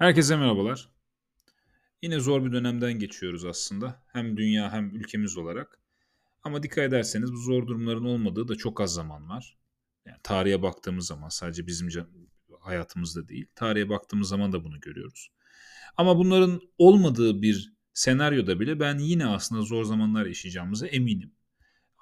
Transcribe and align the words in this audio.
Herkese 0.00 0.36
merhabalar. 0.36 0.88
Yine 2.02 2.20
zor 2.20 2.44
bir 2.44 2.52
dönemden 2.52 2.92
geçiyoruz 2.92 3.44
aslında. 3.44 4.02
Hem 4.06 4.36
dünya 4.36 4.72
hem 4.72 4.96
ülkemiz 4.96 5.36
olarak. 5.36 5.80
Ama 6.42 6.62
dikkat 6.62 6.84
ederseniz 6.84 7.32
bu 7.32 7.36
zor 7.36 7.66
durumların 7.66 8.04
olmadığı 8.04 8.48
da 8.48 8.56
çok 8.56 8.80
az 8.80 8.94
zaman 8.94 9.28
var. 9.28 9.58
Yani 10.06 10.18
tarihe 10.22 10.62
baktığımız 10.62 11.06
zaman 11.06 11.28
sadece 11.28 11.66
bizim 11.66 11.88
hayatımızda 12.60 13.28
değil, 13.28 13.46
tarihe 13.54 13.88
baktığımız 13.88 14.28
zaman 14.28 14.52
da 14.52 14.64
bunu 14.64 14.80
görüyoruz. 14.80 15.30
Ama 15.96 16.18
bunların 16.18 16.60
olmadığı 16.78 17.42
bir 17.42 17.72
senaryoda 17.92 18.60
bile 18.60 18.80
ben 18.80 18.98
yine 18.98 19.26
aslında 19.26 19.62
zor 19.62 19.84
zamanlar 19.84 20.26
yaşayacağımıza 20.26 20.86
eminim. 20.86 21.32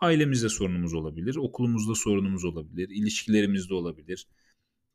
Ailemizde 0.00 0.48
sorunumuz 0.48 0.94
olabilir, 0.94 1.36
okulumuzda 1.36 1.94
sorunumuz 1.94 2.44
olabilir, 2.44 2.88
ilişkilerimizde 2.88 3.74
olabilir. 3.74 4.26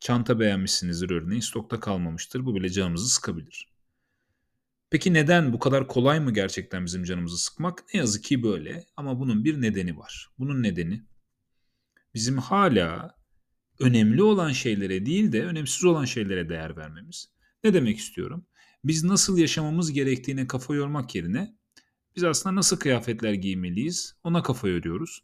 Çanta 0.03 0.39
beğenmişsinizdir 0.39 1.09
örneğin, 1.09 1.41
stokta 1.41 1.79
kalmamıştır. 1.79 2.45
Bu 2.45 2.55
bile 2.55 2.69
canımızı 2.69 3.09
sıkabilir. 3.09 3.67
Peki 4.89 5.13
neden 5.13 5.53
bu 5.53 5.59
kadar 5.59 5.87
kolay 5.87 6.19
mı 6.19 6.33
gerçekten 6.33 6.85
bizim 6.85 7.03
canımızı 7.03 7.37
sıkmak? 7.37 7.83
Ne 7.93 7.99
yazık 7.99 8.23
ki 8.23 8.43
böyle 8.43 8.85
ama 8.97 9.19
bunun 9.19 9.43
bir 9.43 9.61
nedeni 9.61 9.97
var. 9.97 10.29
Bunun 10.39 10.63
nedeni 10.63 11.03
bizim 12.13 12.37
hala 12.37 13.15
önemli 13.79 14.23
olan 14.23 14.51
şeylere 14.51 15.05
değil 15.05 15.31
de 15.31 15.45
önemsiz 15.45 15.83
olan 15.83 16.05
şeylere 16.05 16.49
değer 16.49 16.77
vermemiz. 16.77 17.29
Ne 17.63 17.73
demek 17.73 17.97
istiyorum? 17.97 18.45
Biz 18.83 19.03
nasıl 19.03 19.37
yaşamamız 19.37 19.91
gerektiğine 19.91 20.47
kafa 20.47 20.75
yormak 20.75 21.15
yerine 21.15 21.55
biz 22.15 22.23
aslında 22.23 22.55
nasıl 22.55 22.77
kıyafetler 22.77 23.33
giymeliyiz 23.33 24.15
ona 24.23 24.43
kafa 24.43 24.67
yoruyoruz. 24.67 25.23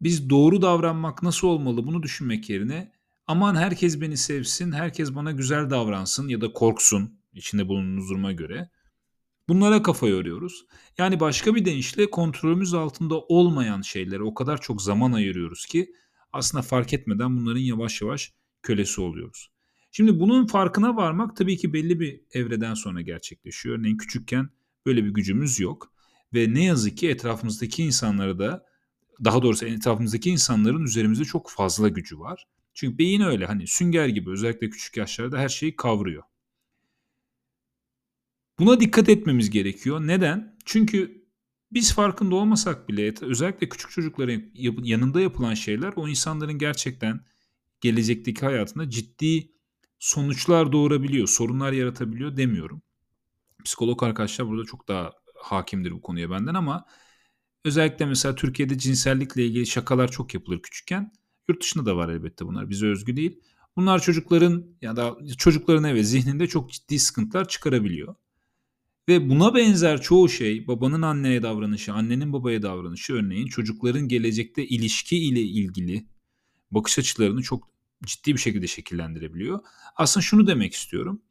Biz 0.00 0.30
doğru 0.30 0.62
davranmak 0.62 1.22
nasıl 1.22 1.48
olmalı 1.48 1.86
bunu 1.86 2.02
düşünmek 2.02 2.50
yerine 2.50 2.97
aman 3.28 3.54
herkes 3.54 4.00
beni 4.00 4.16
sevsin, 4.16 4.72
herkes 4.72 5.14
bana 5.14 5.32
güzel 5.32 5.70
davransın 5.70 6.28
ya 6.28 6.40
da 6.40 6.52
korksun 6.52 7.20
içinde 7.32 7.68
bulunduğumuz 7.68 8.10
duruma 8.10 8.32
göre. 8.32 8.70
Bunlara 9.48 9.82
kafa 9.82 10.08
yoruyoruz. 10.08 10.66
Yani 10.98 11.20
başka 11.20 11.54
bir 11.54 11.64
deyişle 11.64 12.10
kontrolümüz 12.10 12.74
altında 12.74 13.20
olmayan 13.20 13.82
şeylere 13.82 14.22
o 14.22 14.34
kadar 14.34 14.60
çok 14.60 14.82
zaman 14.82 15.12
ayırıyoruz 15.12 15.66
ki 15.66 15.92
aslında 16.32 16.62
fark 16.62 16.92
etmeden 16.92 17.36
bunların 17.36 17.60
yavaş 17.60 18.02
yavaş 18.02 18.32
kölesi 18.62 19.00
oluyoruz. 19.00 19.50
Şimdi 19.92 20.20
bunun 20.20 20.46
farkına 20.46 20.96
varmak 20.96 21.36
tabii 21.36 21.56
ki 21.56 21.72
belli 21.72 22.00
bir 22.00 22.20
evreden 22.32 22.74
sonra 22.74 23.00
gerçekleşiyor. 23.00 23.78
Örneğin 23.78 23.96
küçükken 23.96 24.48
böyle 24.86 25.04
bir 25.04 25.10
gücümüz 25.10 25.60
yok. 25.60 25.92
Ve 26.34 26.54
ne 26.54 26.64
yazık 26.64 26.98
ki 26.98 27.08
etrafımızdaki 27.08 27.82
insanlara 27.84 28.38
da 28.38 28.64
daha 29.24 29.42
doğrusu 29.42 29.66
etrafımızdaki 29.66 30.30
insanların 30.30 30.84
üzerimizde 30.84 31.24
çok 31.24 31.50
fazla 31.50 31.88
gücü 31.88 32.18
var. 32.18 32.46
Çünkü 32.78 32.98
beyin 32.98 33.20
öyle 33.20 33.46
hani 33.46 33.66
sünger 33.66 34.08
gibi 34.08 34.30
özellikle 34.30 34.70
küçük 34.70 34.96
yaşlarda 34.96 35.38
her 35.38 35.48
şeyi 35.48 35.76
kavruyor. 35.76 36.22
Buna 38.58 38.80
dikkat 38.80 39.08
etmemiz 39.08 39.50
gerekiyor. 39.50 40.00
Neden? 40.00 40.58
Çünkü 40.64 41.24
biz 41.72 41.94
farkında 41.94 42.34
olmasak 42.34 42.88
bile 42.88 43.14
özellikle 43.20 43.68
küçük 43.68 43.90
çocukların 43.90 44.42
yanında 44.82 45.20
yapılan 45.20 45.54
şeyler 45.54 45.92
o 45.96 46.08
insanların 46.08 46.58
gerçekten 46.58 47.20
gelecekteki 47.80 48.46
hayatında 48.46 48.90
ciddi 48.90 49.52
sonuçlar 49.98 50.72
doğurabiliyor, 50.72 51.28
sorunlar 51.28 51.72
yaratabiliyor 51.72 52.36
demiyorum. 52.36 52.82
Psikolog 53.64 54.02
arkadaşlar 54.02 54.48
burada 54.48 54.64
çok 54.64 54.88
daha 54.88 55.12
hakimdir 55.36 55.92
bu 55.92 56.00
konuya 56.02 56.30
benden 56.30 56.54
ama 56.54 56.86
özellikle 57.64 58.06
mesela 58.06 58.34
Türkiye'de 58.34 58.78
cinsellikle 58.78 59.46
ilgili 59.46 59.66
şakalar 59.66 60.10
çok 60.10 60.34
yapılır 60.34 60.62
küçükken. 60.62 61.12
Yurt 61.48 61.62
dışında 61.62 61.86
da 61.86 61.96
var 61.96 62.08
elbette 62.08 62.46
bunlar. 62.46 62.70
Bize 62.70 62.86
özgü 62.86 63.16
değil. 63.16 63.40
Bunlar 63.76 64.02
çocukların 64.02 64.66
ya 64.82 64.96
da 64.96 65.16
çocukların 65.38 65.84
evet 65.84 66.06
zihninde 66.06 66.46
çok 66.46 66.72
ciddi 66.72 66.98
sıkıntılar 66.98 67.48
çıkarabiliyor. 67.48 68.14
Ve 69.08 69.28
buna 69.28 69.54
benzer 69.54 70.00
çoğu 70.00 70.28
şey 70.28 70.66
babanın 70.66 71.02
anneye 71.02 71.42
davranışı, 71.42 71.92
annenin 71.92 72.32
babaya 72.32 72.62
davranışı 72.62 73.12
örneğin 73.12 73.46
çocukların 73.46 74.08
gelecekte 74.08 74.66
ilişki 74.66 75.18
ile 75.18 75.40
ilgili 75.40 76.06
bakış 76.70 76.98
açılarını 76.98 77.42
çok 77.42 77.70
ciddi 78.04 78.34
bir 78.34 78.38
şekilde 78.38 78.66
şekillendirebiliyor. 78.66 79.60
Aslında 79.96 80.24
şunu 80.24 80.46
demek 80.46 80.74
istiyorum. 80.74 81.22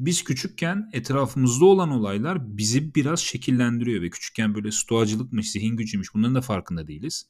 Biz 0.00 0.24
küçükken 0.24 0.90
etrafımızda 0.92 1.64
olan 1.64 1.90
olaylar 1.90 2.56
bizi 2.56 2.94
biraz 2.94 3.20
şekillendiriyor 3.20 4.02
ve 4.02 4.10
küçükken 4.10 4.54
böyle 4.54 4.70
stoacılıkmış, 4.70 5.50
zihin 5.50 5.76
gücüymüş 5.76 6.14
bunların 6.14 6.34
da 6.34 6.40
farkında 6.40 6.88
değiliz. 6.88 7.26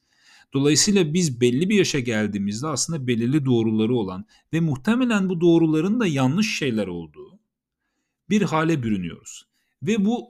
Dolayısıyla 0.55 1.15
biz 1.15 1.41
belli 1.41 1.69
bir 1.69 1.77
yaşa 1.77 1.99
geldiğimizde 1.99 2.67
aslında 2.67 3.07
belirli 3.07 3.45
doğruları 3.45 3.95
olan 3.95 4.27
ve 4.53 4.61
muhtemelen 4.61 5.29
bu 5.29 5.41
doğruların 5.41 6.01
da 6.01 6.07
yanlış 6.07 6.59
şeyler 6.59 6.87
olduğu 6.87 7.41
bir 8.31 8.43
hale 8.43 8.83
bürünüyoruz. 8.83 9.47
Ve 9.83 10.05
bu 10.05 10.25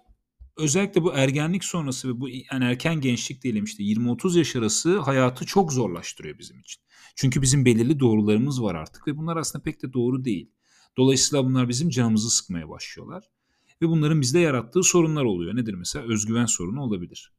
özellikle 0.56 1.02
bu 1.02 1.12
ergenlik 1.12 1.64
sonrası 1.64 2.08
ve 2.08 2.20
bu 2.20 2.28
yani 2.28 2.64
erken 2.64 3.00
gençlik 3.00 3.42
diyelim 3.42 3.64
işte 3.64 3.82
20-30 3.82 4.38
yaş 4.38 4.56
arası 4.56 4.98
hayatı 4.98 5.46
çok 5.46 5.72
zorlaştırıyor 5.72 6.38
bizim 6.38 6.60
için. 6.60 6.82
Çünkü 7.16 7.42
bizim 7.42 7.64
belirli 7.64 8.00
doğrularımız 8.00 8.62
var 8.62 8.74
artık 8.74 9.08
ve 9.08 9.16
bunlar 9.16 9.36
aslında 9.36 9.62
pek 9.62 9.82
de 9.82 9.92
doğru 9.92 10.24
değil. 10.24 10.50
Dolayısıyla 10.96 11.44
bunlar 11.44 11.68
bizim 11.68 11.90
canımızı 11.90 12.30
sıkmaya 12.30 12.68
başlıyorlar. 12.68 13.24
Ve 13.82 13.88
bunların 13.88 14.20
bizde 14.20 14.38
yarattığı 14.38 14.82
sorunlar 14.82 15.24
oluyor. 15.24 15.56
Nedir 15.56 15.74
mesela? 15.74 16.04
Özgüven 16.04 16.46
sorunu 16.46 16.82
olabilir. 16.82 17.32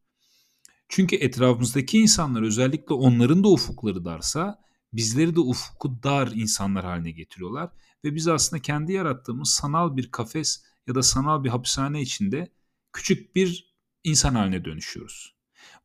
Çünkü 0.89 1.15
etrafımızdaki 1.15 1.99
insanlar 1.99 2.41
özellikle 2.41 2.93
onların 2.93 3.43
da 3.43 3.47
ufukları 3.47 4.05
darsa 4.05 4.59
bizleri 4.93 5.35
de 5.35 5.39
ufku 5.39 6.03
dar 6.03 6.31
insanlar 6.35 6.85
haline 6.85 7.11
getiriyorlar. 7.11 7.69
Ve 8.03 8.15
biz 8.15 8.27
aslında 8.27 8.61
kendi 8.61 8.93
yarattığımız 8.93 9.49
sanal 9.49 9.97
bir 9.97 10.11
kafes 10.11 10.63
ya 10.87 10.95
da 10.95 11.03
sanal 11.03 11.43
bir 11.43 11.49
hapishane 11.49 12.01
içinde 12.01 12.53
küçük 12.93 13.35
bir 13.35 13.75
insan 14.03 14.35
haline 14.35 14.65
dönüşüyoruz. 14.65 15.35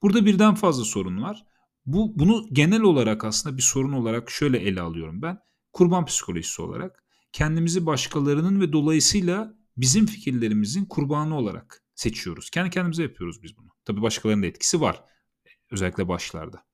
Burada 0.03 0.27
birden 0.27 0.55
fazla 0.55 0.85
sorun 0.85 1.23
var. 1.23 1.47
Bu 1.87 2.19
bunu 2.19 2.49
genel 2.53 2.83
olarak 2.83 3.25
aslında 3.25 3.57
bir 3.57 3.63
sorun 3.63 3.93
olarak 3.93 4.31
şöyle 4.31 4.59
ele 4.59 4.81
alıyorum 4.81 5.23
ben. 5.23 5.39
Kurban 5.73 6.05
psikolojisi 6.05 6.63
olarak 6.63 7.05
kendimizi 7.33 7.87
başkalarının 7.87 8.61
ve 8.61 8.73
dolayısıyla 8.73 9.55
bizim 9.77 10.07
fikirlerimizin 10.07 10.85
kurbanı 10.85 11.37
olarak 11.37 11.85
seçiyoruz. 11.95 12.51
Kendi 12.51 12.71
kendimize 12.71 13.03
yapıyoruz 13.03 13.43
biz 13.43 13.57
bunu. 13.57 13.72
Tabii 13.85 14.03
başkalarının 14.03 14.43
da 14.43 14.47
etkisi 14.47 14.81
var. 14.81 15.05
Özellikle 15.71 16.09
başlarda. 16.09 16.65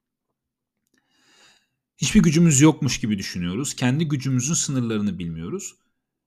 Hiçbir 1.97 2.23
gücümüz 2.23 2.61
yokmuş 2.61 3.01
gibi 3.01 3.19
düşünüyoruz. 3.19 3.75
Kendi 3.77 4.09
gücümüzün 4.09 4.55
sınırlarını 4.55 5.19
bilmiyoruz. 5.19 5.75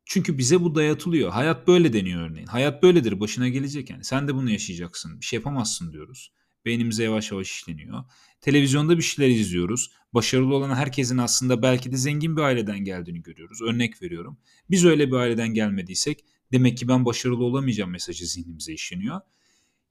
Çünkü 0.06 0.38
bize 0.38 0.62
bu 0.62 0.76
dayatılıyor. 0.76 1.32
Hayat 1.32 1.68
böyle 1.68 1.94
deniyor 1.94 2.30
örneğin. 2.30 2.48
Hayat 2.48 2.84
böyledir, 2.84 3.20
başına 3.20 3.50
gelecek 3.50 3.90
yani. 3.90 4.04
Sen 4.04 4.28
de 4.28 4.36
bunu 4.36 4.52
yaşayacaksın. 4.52 5.20
Bir 5.20 5.26
şey 5.26 5.38
yapamazsın 5.38 5.94
diyoruz. 5.94 6.34
Beynimize 6.66 7.04
yavaş 7.04 7.32
yavaş 7.32 7.52
işleniyor. 7.52 8.04
Televizyonda 8.42 8.98
bir 8.98 9.04
şeyler 9.04 9.36
izliyoruz. 9.36 9.92
Başarılı 10.14 10.56
olan 10.56 10.76
herkesin 10.76 11.18
aslında 11.18 11.62
belki 11.62 11.92
de 11.92 11.98
zengin 11.98 12.38
bir 12.38 12.42
aileden 12.42 12.80
geldiğini 12.80 13.22
görüyoruz. 13.22 13.62
Örnek 13.62 14.02
veriyorum. 14.02 14.38
Biz 14.70 14.86
öyle 14.86 15.08
bir 15.08 15.16
aileden 15.16 15.54
gelmediysek 15.54 16.26
demek 16.52 16.78
ki 16.78 16.88
ben 16.88 17.06
başarılı 17.06 17.44
olamayacağım 17.44 17.92
mesajı 17.92 18.26
zihnimize 18.26 18.74
işleniyor. 18.74 19.22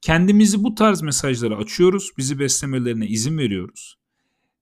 Kendimizi 0.01 0.65
bu 0.65 0.75
tarz 0.75 1.03
mesajlara 1.03 1.57
açıyoruz. 1.57 2.11
Bizi 2.19 2.39
beslemelerine 2.39 3.07
izin 3.07 3.39
veriyoruz. 3.39 3.97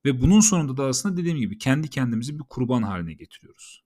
Ve 0.04 0.21
bunun 0.21 0.41
sonunda 0.41 0.76
da 0.76 0.84
aslında 0.84 1.16
dediğim 1.16 1.38
gibi 1.38 1.59
kendi 1.59 1.91
kendimizi 1.91 2.38
bir 2.38 2.44
kurban 2.44 2.82
haline 2.82 3.12
getiriyoruz. 3.12 3.84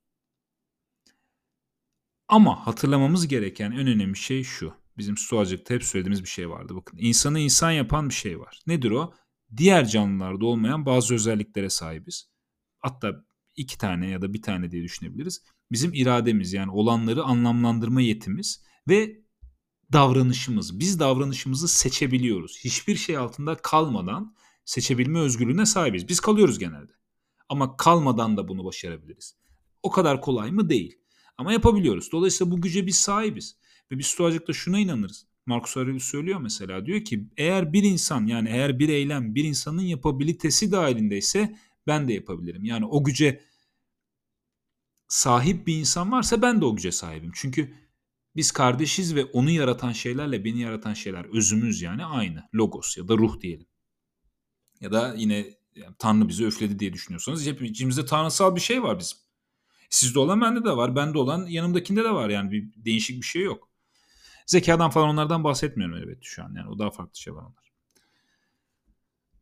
Ama 2.27 2.67
hatırlamamız 2.67 3.27
gereken 3.27 3.71
en 3.71 3.87
önemli 3.87 4.17
şey 4.17 4.43
şu. 4.43 4.73
Bizim 4.97 5.17
stoacılıkta 5.17 5.73
hep 5.73 5.83
söylediğimiz 5.83 6.23
bir 6.23 6.29
şey 6.29 6.49
vardı. 6.49 6.75
Bakın 6.75 6.97
insanı 7.01 7.39
insan 7.39 7.71
yapan 7.71 8.09
bir 8.09 8.13
şey 8.13 8.39
var. 8.39 8.59
Nedir 8.67 8.91
o? 8.91 9.13
Diğer 9.57 9.87
canlılarda 9.87 10.45
olmayan 10.45 10.85
bazı 10.85 11.13
özelliklere 11.13 11.69
sahibiz. 11.69 12.29
Hatta 12.79 13.25
iki 13.55 13.77
tane 13.77 14.09
ya 14.09 14.21
da 14.21 14.33
bir 14.33 14.41
tane 14.41 14.71
diye 14.71 14.83
düşünebiliriz. 14.83 15.43
Bizim 15.71 15.93
irademiz 15.93 16.53
yani 16.53 16.71
olanları 16.71 17.23
anlamlandırma 17.23 18.01
yetimiz 18.01 18.63
ve 18.89 19.22
davranışımız. 19.93 20.79
Biz 20.79 20.99
davranışımızı 20.99 21.67
seçebiliyoruz. 21.67 22.59
Hiçbir 22.63 22.95
şey 22.95 23.17
altında 23.17 23.55
kalmadan 23.55 24.35
seçebilme 24.65 25.19
özgürlüğüne 25.19 25.65
sahibiz. 25.65 26.07
Biz 26.07 26.19
kalıyoruz 26.19 26.59
genelde. 26.59 26.91
Ama 27.49 27.77
kalmadan 27.77 28.37
da 28.37 28.47
bunu 28.47 28.65
başarabiliriz. 28.65 29.35
O 29.83 29.91
kadar 29.91 30.21
kolay 30.21 30.51
mı? 30.51 30.69
Değil. 30.69 30.99
Ama 31.37 31.53
yapabiliyoruz. 31.53 32.11
Dolayısıyla 32.11 32.51
bu 32.51 32.61
güce 32.61 32.87
biz 32.87 32.97
sahibiz. 32.97 33.57
Ve 33.91 33.97
biz 33.97 34.07
stoacılıkta 34.07 34.53
şuna 34.53 34.79
inanırız. 34.79 35.27
Marcus 35.45 35.77
Aurelius 35.77 36.03
söylüyor 36.03 36.39
mesela 36.39 36.85
diyor 36.85 37.01
ki 37.01 37.27
eğer 37.37 37.73
bir 37.73 37.83
insan 37.83 38.25
yani 38.25 38.49
eğer 38.49 38.79
bir 38.79 38.89
eylem 38.89 39.35
bir 39.35 39.43
insanın 39.43 39.81
yapabilitesi 39.81 40.71
dahilindeyse 40.71 41.55
ben 41.87 42.07
de 42.07 42.13
yapabilirim. 42.13 42.65
Yani 42.65 42.85
o 42.85 43.03
güce 43.03 43.41
sahip 45.07 45.67
bir 45.67 45.75
insan 45.75 46.11
varsa 46.11 46.41
ben 46.41 46.61
de 46.61 46.65
o 46.65 46.75
güce 46.75 46.91
sahibim. 46.91 47.31
Çünkü 47.33 47.73
biz 48.35 48.51
kardeşiz 48.51 49.15
ve 49.15 49.25
onu 49.25 49.49
yaratan 49.49 49.91
şeylerle 49.91 50.45
beni 50.45 50.59
yaratan 50.59 50.93
şeyler 50.93 51.25
özümüz 51.25 51.81
yani 51.81 52.05
aynı. 52.05 52.43
Logos 52.55 52.97
ya 52.97 53.07
da 53.07 53.17
ruh 53.17 53.41
diyelim. 53.41 53.67
Ya 54.81 54.91
da 54.91 55.13
yine 55.17 55.35
yani 55.75 55.95
Tanrı 55.99 56.27
bizi 56.27 56.45
öfledi 56.45 56.79
diye 56.79 56.93
düşünüyorsanız 56.93 57.47
hep 57.47 57.61
içimizde 57.61 58.05
tanrısal 58.05 58.55
bir 58.55 58.61
şey 58.61 58.83
var 58.83 58.99
bizim. 58.99 59.17
Sizde 59.89 60.19
olan 60.19 60.41
bende 60.41 60.65
de 60.65 60.77
var. 60.77 60.95
Bende 60.95 61.17
olan 61.17 61.45
yanımdakinde 61.45 62.03
de 62.03 62.11
var. 62.11 62.29
Yani 62.29 62.51
bir 62.51 62.85
değişik 62.85 63.21
bir 63.21 63.25
şey 63.25 63.41
yok. 63.41 63.69
Zekadan 64.45 64.89
falan 64.89 65.09
onlardan 65.09 65.43
bahsetmiyorum 65.43 65.95
elbette 65.95 66.21
şu 66.21 66.43
an. 66.43 66.53
Yani 66.55 66.69
o 66.69 66.79
daha 66.79 66.91
farklı 66.91 67.19
şey 67.19 67.35
var 67.35 67.43
onlar. 67.43 67.73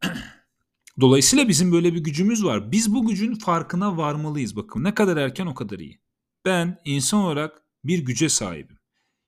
Dolayısıyla 1.02 1.48
bizim 1.48 1.72
böyle 1.72 1.94
bir 1.94 2.00
gücümüz 2.00 2.46
var. 2.46 2.72
Biz 2.72 2.94
bu 2.94 3.08
gücün 3.08 3.36
farkına 3.36 3.98
varmalıyız. 3.98 4.56
Bakın 4.56 4.84
ne 4.84 4.94
kadar 4.94 5.18
erken 5.18 5.46
o 5.46 5.54
kadar 5.54 5.80
iyi. 5.80 6.02
Ben 6.46 6.82
insan 6.86 7.20
olarak 7.20 7.64
bir 7.84 8.00
güce 8.00 8.30
sahibim. 8.30 8.81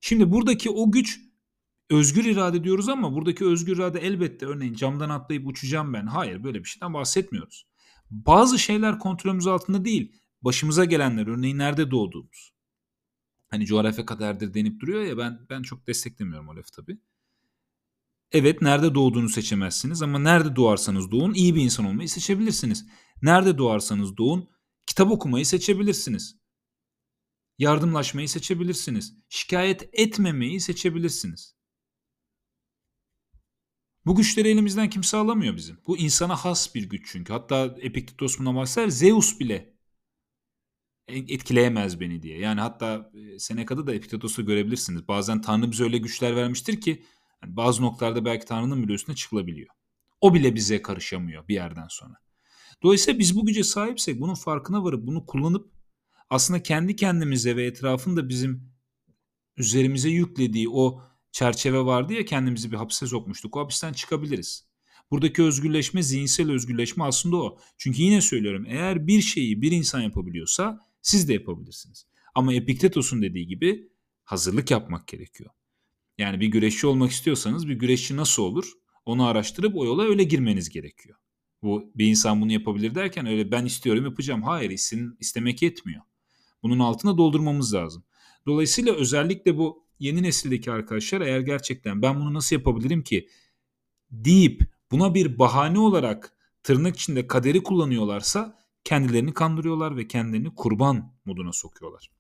Şimdi 0.06 0.32
buradaki 0.32 0.70
o 0.70 0.92
güç 0.92 1.20
özgür 1.90 2.26
irade 2.26 2.64
diyoruz 2.64 2.90
ama 2.90 3.14
buradaki 3.14 3.46
özgür 3.46 3.78
irade 3.78 4.00
elbette 4.00 4.46
örneğin 4.46 4.74
camdan 4.74 5.10
atlayıp 5.10 5.48
uçacağım 5.48 5.94
ben. 5.94 6.06
Hayır 6.06 6.44
böyle 6.44 6.60
bir 6.60 6.70
şeyden 6.70 6.94
bahsetmiyoruz. 6.94 7.68
Bazı 8.10 8.60
şeyler 8.60 9.00
kontrolümüz 9.00 9.48
altında 9.48 9.86
değil. 9.86 10.22
Başımıza 10.42 10.86
gelenler 10.86 11.28
örneğin 11.28 11.58
nerede 11.58 11.92
doğduğumuz. 11.92 12.54
Hani 13.50 13.66
coğrafya 13.66 14.06
kaderdir 14.06 14.54
denip 14.54 14.80
duruyor 14.80 15.02
ya 15.02 15.18
ben 15.18 15.40
ben 15.50 15.62
çok 15.62 15.88
desteklemiyorum 15.88 16.50
o 16.50 16.56
lafı 16.56 16.72
tabii. 16.72 16.98
Evet 18.32 18.62
nerede 18.62 18.96
doğduğunu 18.96 19.30
seçemezsiniz 19.30 20.02
ama 20.02 20.20
nerede 20.20 20.56
doğarsanız 20.56 21.12
doğun 21.12 21.34
iyi 21.34 21.56
bir 21.56 21.62
insan 21.62 21.86
olmayı 21.86 22.10
seçebilirsiniz. 22.10 22.86
Nerede 23.22 23.58
doğarsanız 23.58 24.18
doğun 24.18 24.50
kitap 24.86 25.12
okumayı 25.12 25.46
seçebilirsiniz. 25.46 26.43
Yardımlaşmayı 27.58 28.30
seçebilirsiniz. 28.30 29.18
Şikayet 29.30 29.90
etmemeyi 29.94 30.60
seçebilirsiniz. 30.60 31.56
Bu 34.06 34.16
güçleri 34.16 34.48
elimizden 34.50 34.90
kimse 34.90 35.18
alamıyor 35.18 35.56
bizim. 35.56 35.78
Bu 35.88 35.98
insana 35.98 36.36
has 36.36 36.76
bir 36.76 36.90
güç 36.90 37.10
çünkü. 37.12 37.34
Hatta 37.34 37.76
Epiktetos 37.82 38.40
buna 38.40 38.56
bahseder. 38.56 38.88
Zeus 38.88 39.40
bile 39.40 39.74
etkileyemez 41.08 42.00
beni 42.00 42.24
diye. 42.24 42.40
Yani 42.40 42.62
hatta 42.62 43.12
e, 43.14 43.40
Seneca'da 43.40 43.88
da 43.88 43.94
Epiktetos'u 43.94 44.46
görebilirsiniz. 44.46 45.08
Bazen 45.08 45.42
Tanrı 45.42 45.72
bize 45.72 45.84
öyle 45.84 45.98
güçler 45.98 46.36
vermiştir 46.36 46.82
ki 46.82 47.04
yani 47.44 47.56
bazı 47.56 47.82
noktalarda 47.82 48.26
belki 48.26 48.46
Tanrı'nın 48.46 48.84
bile 48.84 48.94
üstüne 48.94 49.16
çıkılabiliyor. 49.16 49.70
O 50.22 50.34
bile 50.34 50.56
bize 50.56 50.82
karışamıyor 50.82 51.48
bir 51.48 51.54
yerden 51.54 51.88
sonra. 51.90 52.14
Dolayısıyla 52.84 53.20
biz 53.20 53.36
bu 53.36 53.46
güce 53.46 53.64
sahipsek 53.64 54.22
bunun 54.22 54.34
farkına 54.34 54.84
varıp 54.84 55.08
bunu 55.08 55.26
kullanıp 55.26 55.72
aslında 56.30 56.64
kendi 56.64 56.96
kendimize 56.96 57.56
ve 57.56 57.66
etrafında 57.66 58.30
bizim 58.30 58.74
üzerimize 59.58 60.10
yüklediği 60.10 60.70
o 60.70 61.02
çerçeve 61.32 61.80
vardı 61.80 62.14
ya 62.14 62.26
kendimizi 62.26 62.72
bir 62.72 62.78
hapse 62.78 63.08
sokmuştuk. 63.08 63.58
O 63.58 63.60
hapisten 63.60 63.94
çıkabiliriz. 63.94 64.68
Buradaki 65.12 65.44
özgürleşme, 65.44 66.04
zihinsel 66.04 66.52
özgürleşme 66.52 67.04
aslında 67.04 67.38
o. 67.38 67.58
Çünkü 67.78 68.02
yine 68.02 68.22
söylüyorum 68.22 68.66
eğer 68.68 69.08
bir 69.08 69.22
şeyi 69.22 69.62
bir 69.62 69.72
insan 69.72 70.02
yapabiliyorsa 70.02 70.80
siz 71.02 71.28
de 71.28 71.34
yapabilirsiniz. 71.34 72.08
Ama 72.36 72.54
Epiktetos'un 72.54 73.22
dediği 73.22 73.48
gibi 73.48 73.90
hazırlık 74.24 74.72
yapmak 74.72 75.08
gerekiyor. 75.08 75.50
Yani 76.18 76.40
bir 76.40 76.48
güreşçi 76.48 76.88
olmak 76.88 77.12
istiyorsanız 77.12 77.68
bir 77.68 77.74
güreşçi 77.74 78.18
nasıl 78.18 78.44
olur? 78.44 78.72
Onu 79.06 79.26
araştırıp 79.26 79.76
o 79.76 79.86
yola 79.86 80.04
öyle 80.04 80.24
girmeniz 80.24 80.70
gerekiyor. 80.70 81.18
Bu 81.62 81.92
bir 81.96 82.06
insan 82.06 82.42
bunu 82.42 82.52
yapabilir 82.52 82.96
derken 82.96 83.26
öyle 83.26 83.52
ben 83.52 83.66
istiyorum 83.66 84.06
yapacağım. 84.06 84.44
Hayır 84.44 84.70
isim, 84.70 85.18
istemek 85.20 85.62
yetmiyor. 85.62 86.02
Bunun 86.64 86.80
altına 86.80 87.18
doldurmamız 87.18 87.74
lazım. 87.74 88.04
Dolayısıyla 88.48 88.94
özellikle 88.94 89.58
bu 89.58 89.84
yeni 90.00 90.24
nesildeki 90.24 90.72
arkadaşlar 90.72 91.22
eğer 91.22 91.40
gerçekten 91.40 92.02
ben 92.02 92.20
bunu 92.20 92.34
nasıl 92.34 92.56
yapabilirim 92.56 93.04
ki 93.04 93.28
deyip 94.12 94.62
buna 94.92 95.14
bir 95.14 95.40
bahane 95.40 95.80
olarak 95.80 96.38
tırnak 96.64 96.96
içinde 96.96 97.28
kaderi 97.28 97.64
kullanıyorlarsa 97.64 98.60
kendilerini 98.84 99.34
kandırıyorlar 99.34 99.98
ve 99.98 100.08
kendilerini 100.08 100.56
kurban 100.56 101.14
moduna 101.26 101.54
sokuyorlar. 101.54 102.12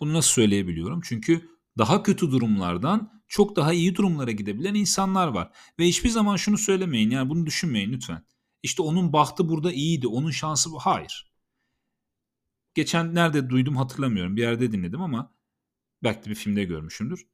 Bunu 0.00 0.12
nasıl 0.12 0.30
söyleyebiliyorum? 0.30 1.00
Çünkü 1.04 1.48
daha 1.78 2.02
kötü 2.02 2.30
durumlardan 2.30 3.22
çok 3.28 3.56
daha 3.56 3.72
iyi 3.72 3.94
durumlara 3.94 4.30
gidebilen 4.30 4.74
insanlar 4.74 5.28
var. 5.28 5.50
Ve 5.78 5.86
hiçbir 5.86 6.08
zaman 6.08 6.36
şunu 6.36 6.58
söylemeyin 6.58 7.10
yani 7.10 7.30
bunu 7.30 7.46
düşünmeyin 7.46 7.92
lütfen. 7.92 8.24
İşte 8.62 8.82
onun 8.82 9.12
bahtı 9.12 9.48
burada 9.48 9.72
iyiydi, 9.72 10.06
onun 10.06 10.30
şansı 10.30 10.72
bu. 10.72 10.78
Hayır. 10.78 11.29
Geçen 12.74 13.14
nerede 13.14 13.50
duydum 13.50 13.76
hatırlamıyorum. 13.76 14.36
Bir 14.36 14.42
yerde 14.42 14.72
dinledim 14.72 15.02
ama 15.02 15.34
belki 16.02 16.24
de 16.24 16.30
bir 16.30 16.34
filmde 16.34 16.64
görmüşümdür. 16.64 17.26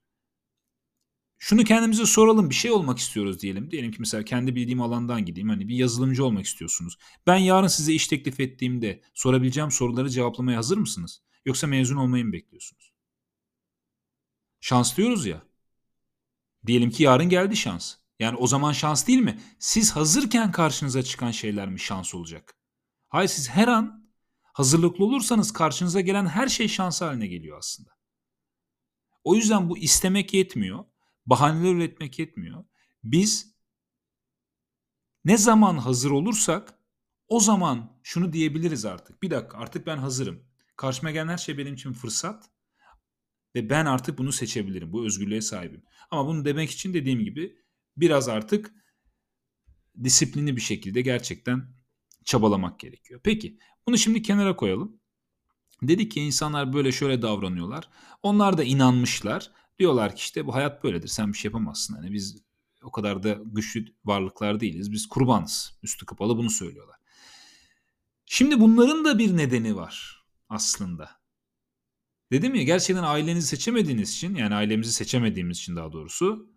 Şunu 1.39 1.65
kendimize 1.65 2.07
soralım. 2.07 2.51
Bir 2.51 2.55
şey 2.55 2.71
olmak 2.71 2.99
istiyoruz 2.99 3.41
diyelim. 3.41 3.71
Diyelim 3.71 3.93
ki 3.93 3.97
mesela 4.01 4.25
kendi 4.25 4.55
bildiğim 4.55 4.81
alandan 4.81 5.25
gideyim. 5.25 5.49
Hani 5.49 5.69
bir 5.69 5.77
yazılımcı 5.77 6.25
olmak 6.25 6.45
istiyorsunuz. 6.45 6.99
Ben 7.27 7.37
yarın 7.37 7.67
size 7.67 7.93
iş 7.93 8.07
teklif 8.07 8.41
ettiğimde 8.41 9.03
sorabileceğim 9.15 9.71
soruları 9.71 10.11
cevaplamaya 10.11 10.59
hazır 10.59 10.79
mısınız? 10.79 11.23
Yoksa 11.45 11.67
mezun 11.67 11.97
olmayı 11.97 12.25
mı 12.25 12.33
bekliyorsunuz? 12.33 12.93
Şans 14.61 14.97
diyoruz 14.97 15.27
ya. 15.27 15.43
Diyelim 16.67 16.91
ki 16.91 17.03
yarın 17.03 17.29
geldi 17.29 17.57
şans. 17.57 17.97
Yani 18.19 18.37
o 18.37 18.47
zaman 18.47 18.73
şans 18.73 19.07
değil 19.07 19.19
mi? 19.19 19.41
Siz 19.59 19.97
hazırken 19.97 20.53
karşınıza 20.53 21.03
çıkan 21.03 21.31
şeyler 21.31 21.69
mi 21.69 21.81
şans 21.81 22.15
olacak? 22.15 22.57
Hayır 23.09 23.29
siz 23.29 23.49
her 23.49 23.69
an 23.69 24.06
hazırlıklı 24.57 25.05
olursanız 25.05 25.53
karşınıza 25.53 26.01
gelen 26.01 26.27
her 26.27 26.49
şey 26.49 26.69
şans 26.69 27.03
haline 27.03 27.27
geliyor 27.27 27.59
aslında. 27.59 27.91
O 29.25 29.35
yüzden 29.35 29.71
bu 29.71 29.79
istemek 29.79 30.35
yetmiyor. 30.35 30.85
Bahaneler 31.27 31.75
üretmek 31.75 32.19
yetmiyor. 32.19 32.65
Biz 33.05 33.57
ne 35.25 35.39
zaman 35.39 35.79
hazır 35.79 36.11
olursak 36.11 36.79
o 37.29 37.41
zaman 37.41 38.01
şunu 38.03 38.33
diyebiliriz 38.33 38.85
artık. 38.85 39.23
Bir 39.23 39.31
dakika 39.31 39.59
artık 39.59 39.87
ben 39.87 39.97
hazırım. 39.97 40.49
Karşıma 40.77 41.11
gelen 41.11 41.29
her 41.29 41.39
şey 41.39 41.59
benim 41.59 41.75
için 41.75 41.93
fırsat 41.93 42.51
ve 43.55 43.71
ben 43.71 43.87
artık 43.87 44.19
bunu 44.19 44.33
seçebilirim. 44.33 44.93
Bu 44.93 45.07
özgürlüğe 45.07 45.41
sahibim. 45.41 45.85
Ama 46.11 46.27
bunu 46.27 46.45
demek 46.45 46.71
için 46.71 46.95
dediğim 46.95 47.25
gibi 47.25 47.57
biraz 47.97 48.29
artık 48.29 48.75
disiplinli 50.05 50.57
bir 50.57 50.61
şekilde 50.61 51.01
gerçekten 51.01 51.77
çabalamak 52.25 52.81
gerekiyor. 52.81 53.21
Peki 53.25 53.59
bunu 53.87 53.99
şimdi 53.99 54.23
kenara 54.23 54.57
koyalım. 54.57 55.01
Dedik 55.83 56.13
ki 56.13 56.21
insanlar 56.21 56.73
böyle 56.73 56.93
şöyle 56.93 57.23
davranıyorlar. 57.23 57.89
Onlar 58.23 58.59
da 58.59 58.65
inanmışlar. 58.65 59.51
Diyorlar 59.79 60.17
ki 60.17 60.19
işte 60.19 60.47
bu 60.47 60.55
hayat 60.55 60.85
böyledir. 60.85 61.09
Sen 61.09 61.33
bir 61.33 61.39
şey 61.39 61.49
yapamazsın. 61.49 61.95
Hani 61.95 62.13
biz 62.13 62.43
o 62.83 62.91
kadar 62.91 63.23
da 63.23 63.39
güçlü 63.45 63.85
varlıklar 64.05 64.61
değiliz. 64.61 64.93
Biz 64.93 65.07
kurbanız. 65.09 65.79
Üstü 65.83 66.07
kapalı 66.07 66.37
bunu 66.37 66.51
söylüyorlar. 66.51 66.97
Şimdi 68.27 68.61
bunların 68.61 69.05
da 69.05 69.19
bir 69.19 69.37
nedeni 69.37 69.77
var 69.77 70.25
aslında. 70.49 71.11
Dedim 72.33 72.55
ya 72.55 72.63
gerçekten 72.63 73.03
ailenizi 73.03 73.47
seçemediğiniz 73.47 74.13
için 74.13 74.35
yani 74.35 74.55
ailemizi 74.55 74.93
seçemediğimiz 74.93 75.59
için 75.59 75.77
daha 75.77 75.93
doğrusu 75.93 76.56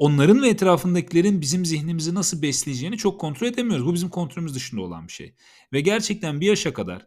onların 0.00 0.42
ve 0.42 0.48
etrafındakilerin 0.48 1.40
bizim 1.40 1.66
zihnimizi 1.66 2.14
nasıl 2.14 2.42
besleyeceğini 2.42 2.96
çok 2.96 3.20
kontrol 3.20 3.46
edemiyoruz. 3.46 3.86
Bu 3.86 3.94
bizim 3.94 4.08
kontrolümüz 4.08 4.54
dışında 4.54 4.80
olan 4.80 5.06
bir 5.06 5.12
şey. 5.12 5.34
Ve 5.72 5.80
gerçekten 5.80 6.40
bir 6.40 6.46
yaşa 6.46 6.72
kadar 6.72 7.06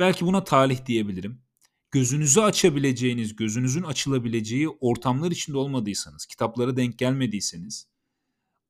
belki 0.00 0.26
buna 0.26 0.44
talih 0.44 0.86
diyebilirim. 0.86 1.42
Gözünüzü 1.90 2.40
açabileceğiniz, 2.40 3.36
gözünüzün 3.36 3.82
açılabileceği 3.82 4.68
ortamlar 4.68 5.30
içinde 5.30 5.58
olmadıysanız, 5.58 6.26
kitaplara 6.26 6.76
denk 6.76 6.98
gelmediyseniz 6.98 7.88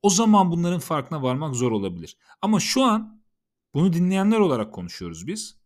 o 0.02 0.10
zaman 0.10 0.50
bunların 0.50 0.80
farkına 0.80 1.22
varmak 1.22 1.54
zor 1.54 1.72
olabilir. 1.72 2.16
Ama 2.42 2.60
şu 2.60 2.82
an 2.82 3.22
bunu 3.74 3.92
dinleyenler 3.92 4.38
olarak 4.38 4.74
konuşuyoruz 4.74 5.26
biz. 5.26 5.56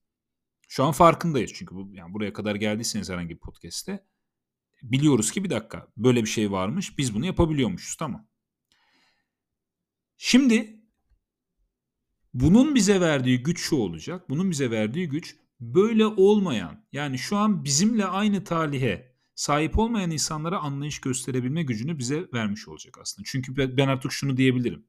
Şu 0.69 0.85
an 0.85 0.93
farkındayız 0.93 1.52
çünkü 1.55 1.75
bu, 1.75 1.88
yani 1.93 2.14
buraya 2.14 2.33
kadar 2.33 2.55
geldiyseniz 2.55 3.11
herhangi 3.11 3.35
bir 3.35 3.40
podcast'te 3.40 4.05
biliyoruz 4.83 5.30
ki 5.30 5.45
bir 5.45 5.50
dakika 5.50 5.88
böyle 5.97 6.23
bir 6.23 6.28
şey 6.28 6.52
varmış 6.52 6.99
biz 6.99 7.14
bunu 7.14 7.26
yapabiliyormuşuz 7.26 7.97
tamam. 7.97 8.28
Şimdi 10.16 10.80
bunun 12.35 12.75
bize 12.75 13.00
verdiği 13.00 13.42
güç 13.42 13.61
şu 13.61 13.76
olacak. 13.76 14.30
Bunun 14.30 14.50
bize 14.50 14.71
verdiği 14.71 15.09
güç 15.09 15.37
böyle 15.61 16.06
olmayan 16.06 16.87
yani 16.92 17.18
şu 17.18 17.37
an 17.37 17.64
bizimle 17.64 18.04
aynı 18.04 18.45
talihe 18.45 19.16
sahip 19.35 19.78
olmayan 19.78 20.11
insanlara 20.11 20.59
anlayış 20.59 21.00
gösterebilme 21.00 21.62
gücünü 21.62 21.99
bize 21.99 22.28
vermiş 22.35 22.68
olacak 22.68 22.99
aslında. 23.00 23.28
Çünkü 23.30 23.76
ben 23.76 23.88
artık 23.88 24.12
şunu 24.12 24.37
diyebilirim. 24.37 24.87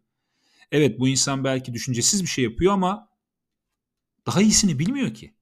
Evet 0.71 0.99
bu 0.99 1.07
insan 1.07 1.43
belki 1.43 1.73
düşüncesiz 1.73 2.21
bir 2.21 2.27
şey 2.27 2.43
yapıyor 2.43 2.73
ama 2.73 3.09
daha 4.25 4.41
iyisini 4.41 4.79
bilmiyor 4.79 5.13
ki. 5.13 5.35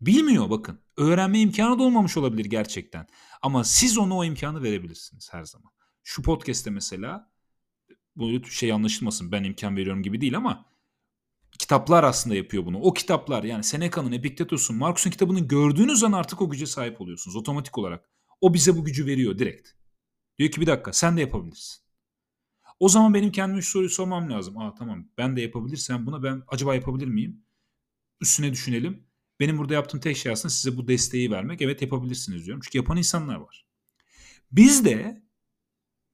Bilmiyor 0.00 0.50
bakın. 0.50 0.85
Öğrenme 0.96 1.40
imkanı 1.40 1.78
da 1.78 1.82
olmamış 1.82 2.16
olabilir 2.16 2.44
gerçekten. 2.44 3.06
Ama 3.42 3.64
siz 3.64 3.98
ona 3.98 4.16
o 4.16 4.24
imkanı 4.24 4.62
verebilirsiniz 4.62 5.28
her 5.32 5.44
zaman. 5.44 5.72
Şu 6.02 6.22
podcast'te 6.22 6.70
mesela 6.70 7.32
bu 8.16 8.44
şey 8.44 8.72
anlaşılmasın 8.72 9.32
ben 9.32 9.44
imkan 9.44 9.76
veriyorum 9.76 10.02
gibi 10.02 10.20
değil 10.20 10.36
ama 10.36 10.66
kitaplar 11.58 12.04
aslında 12.04 12.36
yapıyor 12.36 12.66
bunu. 12.66 12.78
O 12.80 12.94
kitaplar 12.94 13.44
yani 13.44 13.64
Seneca'nın, 13.64 14.12
Epiktetos'un, 14.12 14.76
Marcus'un 14.76 15.10
kitabını 15.10 15.40
gördüğünüz 15.40 16.04
an 16.04 16.12
artık 16.12 16.42
o 16.42 16.50
güce 16.50 16.66
sahip 16.66 17.00
oluyorsunuz 17.00 17.36
otomatik 17.36 17.78
olarak. 17.78 18.10
O 18.40 18.54
bize 18.54 18.76
bu 18.76 18.84
gücü 18.84 19.06
veriyor 19.06 19.38
direkt. 19.38 19.68
Diyor 20.38 20.50
ki 20.50 20.60
bir 20.60 20.66
dakika 20.66 20.92
sen 20.92 21.16
de 21.16 21.20
yapabilirsin. 21.20 21.82
O 22.80 22.88
zaman 22.88 23.14
benim 23.14 23.32
kendime 23.32 23.62
şu 23.62 23.70
soruyu 23.70 23.90
sormam 23.90 24.30
lazım. 24.30 24.58
Aa 24.58 24.74
tamam 24.74 25.08
ben 25.18 25.36
de 25.36 25.40
yapabilirsem 25.40 26.06
buna 26.06 26.22
ben 26.22 26.42
acaba 26.48 26.74
yapabilir 26.74 27.06
miyim? 27.06 27.44
Üstüne 28.20 28.52
düşünelim 28.52 29.06
Benim 29.40 29.58
burada 29.58 29.74
yaptığım 29.74 30.00
tek 30.00 30.16
şey 30.16 30.32
aslında 30.32 30.54
size 30.54 30.76
bu 30.76 30.88
desteği 30.88 31.30
vermek. 31.30 31.62
Evet 31.62 31.82
yapabilirsiniz 31.82 32.46
diyorum. 32.46 32.60
Çünkü 32.64 32.78
yapan 32.78 32.96
insanlar 32.96 33.36
var. 33.36 33.66
Biz 34.52 34.84
de 34.84 35.22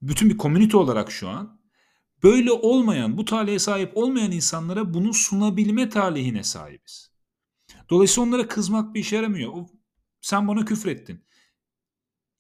bütün 0.03 0.31
bir 0.31 0.37
komünite 0.37 0.77
olarak 0.77 1.13
şu 1.13 1.29
an 1.29 1.61
böyle 2.23 2.53
olmayan, 2.53 3.17
bu 3.17 3.25
talihe 3.25 3.59
sahip 3.59 3.97
olmayan 3.97 4.33
insanlara 4.33 4.95
bunu 4.95 5.15
sunabilme 5.15 5.89
talihine 5.89 6.45
sahibiz. 6.45 7.13
Dolayısıyla 7.91 8.29
onlara 8.29 8.49
kızmak 8.49 8.95
bir 8.95 9.01
işe 9.01 9.17
yaramıyor. 9.17 9.53
O, 9.55 9.67
sen 10.21 10.49
bana 10.49 10.65
küfrettin. 10.65 11.25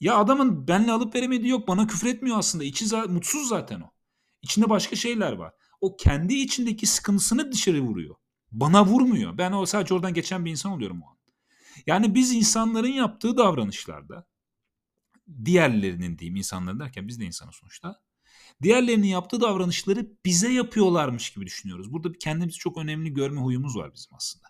Ya 0.01 0.17
adamın 0.17 0.69
benle 0.69 0.93
alıp 0.93 1.15
veremediği 1.15 1.51
yok. 1.51 1.69
Bana 1.69 1.87
küfür 1.87 2.09
etmiyor 2.09 2.39
aslında. 2.39 2.65
İçi 2.65 2.85
za- 2.85 3.09
mutsuz 3.13 3.49
zaten 3.49 3.81
o. 3.81 3.91
İçinde 4.43 4.71
başka 4.71 4.97
şeyler 4.97 5.33
var. 5.33 5.53
O 5.81 5.97
kendi 5.97 6.35
içindeki 6.35 6.87
sıkıntısını 6.87 7.53
dışarı 7.53 7.81
vuruyor. 7.81 8.15
Bana 8.53 8.87
vurmuyor. 8.87 9.39
Ben 9.39 9.53
o 9.53 9.67
sadece 9.67 9.95
oradan 9.95 10.15
geçen 10.15 10.45
bir 10.45 10.51
insan 10.51 10.73
oluyorum 10.73 11.03
o 11.03 11.07
an. 11.07 11.17
Yani 11.87 12.15
biz 12.15 12.33
insanların 12.33 12.89
yaptığı 12.89 13.37
davranışlarda 13.37 14.27
diğerlerinin 15.45 16.19
diyeyim 16.19 16.37
insanların 16.37 16.81
derken 16.81 17.09
biz 17.09 17.21
de 17.21 17.25
insanız 17.25 17.55
sonuçta. 17.55 18.03
Diğerlerinin 18.63 19.07
yaptığı 19.07 19.41
davranışları 19.41 20.13
bize 20.25 20.53
yapıyorlarmış 20.53 21.31
gibi 21.31 21.47
düşünüyoruz. 21.47 21.93
Burada 21.93 22.13
kendimizi 22.13 22.59
çok 22.59 22.79
önemli 22.79 23.15
görme 23.15 23.41
huyumuz 23.41 23.77
var 23.77 23.95
bizim 23.95 24.15
aslında. 24.15 24.47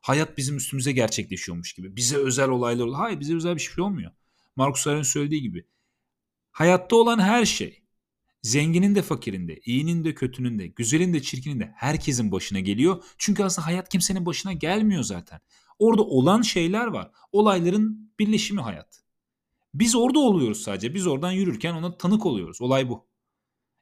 Hayat 0.00 0.38
bizim 0.38 0.56
üstümüze 0.56 0.92
gerçekleşiyormuş 0.92 1.72
gibi. 1.72 1.96
Bize 1.96 2.16
özel 2.16 2.48
olaylar 2.48 2.84
oluyor. 2.84 2.98
Hayır 2.98 3.20
bize 3.20 3.34
özel 3.34 3.54
bir 3.54 3.60
şey 3.60 3.84
olmuyor. 3.84 4.12
Marcus 4.56 4.86
Aurelius'un 4.86 5.12
söylediği 5.12 5.42
gibi. 5.42 5.66
Hayatta 6.50 6.96
olan 6.96 7.18
her 7.18 7.44
şey 7.44 7.82
zenginin 8.48 8.94
de 8.94 9.02
fakirin 9.02 9.48
de, 9.48 9.60
iyinin 9.64 10.04
de 10.04 10.14
kötünün 10.14 10.58
de, 10.58 10.66
güzelin 10.66 11.12
de 11.12 11.22
çirkinin 11.22 11.60
de 11.60 11.72
herkesin 11.76 12.32
başına 12.32 12.60
geliyor. 12.60 13.04
Çünkü 13.18 13.42
aslında 13.42 13.66
hayat 13.66 13.88
kimsenin 13.88 14.26
başına 14.26 14.52
gelmiyor 14.52 15.02
zaten. 15.02 15.40
Orada 15.78 16.02
olan 16.02 16.42
şeyler 16.42 16.86
var. 16.86 17.10
Olayların 17.32 18.12
birleşimi 18.18 18.60
hayat. 18.60 19.02
Biz 19.74 19.96
orada 19.96 20.18
oluyoruz 20.18 20.62
sadece. 20.62 20.94
Biz 20.94 21.06
oradan 21.06 21.32
yürürken 21.32 21.74
ona 21.74 21.96
tanık 21.98 22.26
oluyoruz. 22.26 22.60
Olay 22.60 22.88
bu. 22.88 23.06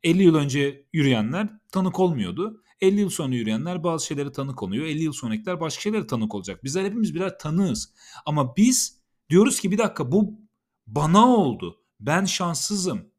50 0.03 0.23
yıl 0.23 0.35
önce 0.35 0.87
yürüyenler 0.93 1.49
tanık 1.73 2.01
olmuyordu. 2.01 2.63
50 2.81 3.01
yıl 3.01 3.11
sonra 3.11 3.35
yürüyenler 3.35 3.85
bazı 3.85 4.07
şeylere 4.07 4.33
tanık 4.33 4.63
oluyor. 4.63 4.87
50 4.87 5.03
yıl 5.03 5.13
sonrakiler 5.13 5.61
başka 5.61 5.83
şeylere 5.83 6.07
tanık 6.07 6.35
olacak. 6.35 6.65
Bizler 6.65 6.85
hepimiz 6.85 7.15
birer 7.15 7.39
tanığız. 7.39 7.95
Ama 8.27 8.57
biz 8.57 9.01
diyoruz 9.31 9.61
ki 9.61 9.71
bir 9.71 9.79
dakika 9.79 10.13
bu 10.13 10.41
bana 10.87 11.27
oldu. 11.27 11.83
Ben 12.01 12.25
şanssızım. 12.25 13.16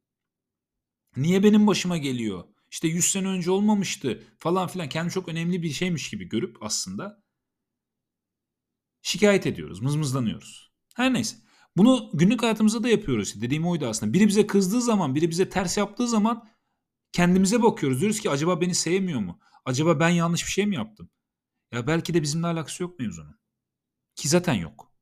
Niye 1.18 1.44
benim 1.44 1.68
başıma 1.68 1.98
geliyor? 1.98 2.44
İşte 2.72 2.88
100 2.88 3.12
sene 3.12 3.28
önce 3.28 3.52
olmamıştı 3.52 4.24
falan 4.40 4.68
filan. 4.68 4.90
Kendi 4.90 5.12
çok 5.12 5.30
önemli 5.30 5.64
bir 5.64 5.70
şeymiş 5.70 6.10
gibi 6.10 6.30
görüp 6.30 6.58
aslında 6.64 7.24
şikayet 9.02 9.48
ediyoruz, 9.48 9.82
mızmızlanıyoruz. 9.82 10.72
Her 10.96 11.14
neyse. 11.14 11.36
Bunu 11.78 12.10
günlük 12.14 12.44
hayatımızda 12.44 12.84
da 12.84 12.90
yapıyoruz. 12.90 13.42
Dediğim 13.42 13.68
oydu 13.68 13.88
aslında. 13.88 14.14
Biri 14.14 14.28
bize 14.28 14.48
kızdığı 14.48 14.82
zaman, 14.82 15.16
biri 15.16 15.30
bize 15.30 15.50
ters 15.50 15.78
yaptığı 15.78 16.08
zaman 16.08 16.50
kendimize 17.12 17.64
bakıyoruz. 17.64 18.00
Diyoruz 18.02 18.20
ki 18.20 18.30
acaba 18.30 18.62
beni 18.62 18.76
sevmiyor 18.76 19.20
mu? 19.20 19.40
Acaba 19.66 20.00
ben 20.00 20.10
yanlış 20.10 20.46
bir 20.46 20.52
şey 20.52 20.66
mi 20.66 20.76
yaptım? 20.76 21.10
Ya 21.72 21.88
belki 21.88 22.14
de 22.14 22.22
bizimle 22.22 22.48
alakası 22.48 22.84
yok 22.84 23.00
mevzunun. 23.00 23.40
Ki 24.16 24.28
zaten 24.28 24.54
yok. 24.54 24.94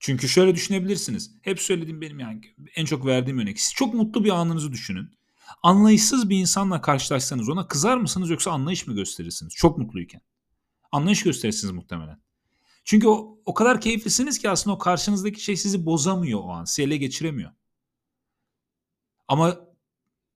Çünkü 0.00 0.28
şöyle 0.28 0.54
düşünebilirsiniz. 0.54 1.38
Hep 1.42 1.60
söylediğim 1.60 2.00
benim 2.00 2.18
yani 2.18 2.40
en 2.76 2.84
çok 2.84 3.06
verdiğim 3.06 3.38
örnek. 3.38 3.60
Siz 3.60 3.74
çok 3.74 3.94
mutlu 3.94 4.24
bir 4.24 4.30
anınızı 4.30 4.72
düşünün. 4.72 5.21
Anlayışsız 5.62 6.30
bir 6.30 6.38
insanla 6.38 6.80
karşılaşsanız 6.80 7.48
ona 7.48 7.68
kızar 7.68 7.96
mısınız 7.96 8.30
yoksa 8.30 8.50
anlayış 8.50 8.86
mı 8.86 8.94
gösterirsiniz? 8.94 9.54
Çok 9.54 9.78
mutluyken. 9.78 10.20
Anlayış 10.92 11.22
gösterirsiniz 11.22 11.74
muhtemelen. 11.74 12.22
Çünkü 12.84 13.08
o, 13.08 13.38
o 13.44 13.54
kadar 13.54 13.80
keyiflisiniz 13.80 14.38
ki 14.38 14.50
aslında 14.50 14.76
o 14.76 14.78
karşınızdaki 14.78 15.40
şey 15.40 15.56
sizi 15.56 15.86
bozamıyor 15.86 16.40
o 16.40 16.48
an. 16.48 16.64
Sizi 16.64 16.82
ele 16.82 16.96
geçiremiyor. 16.96 17.50
Ama 19.28 19.60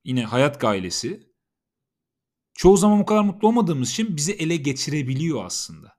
yine 0.05 0.25
hayat 0.25 0.61
gailesi 0.61 1.33
çoğu 2.55 2.77
zaman 2.77 3.01
o 3.01 3.07
kadar 3.07 3.23
mutlu 3.23 3.49
olmadığımız 3.49 3.91
için 3.91 4.17
bizi 4.17 4.33
ele 4.33 4.57
geçirebiliyor 4.57 5.45
aslında. 5.45 5.97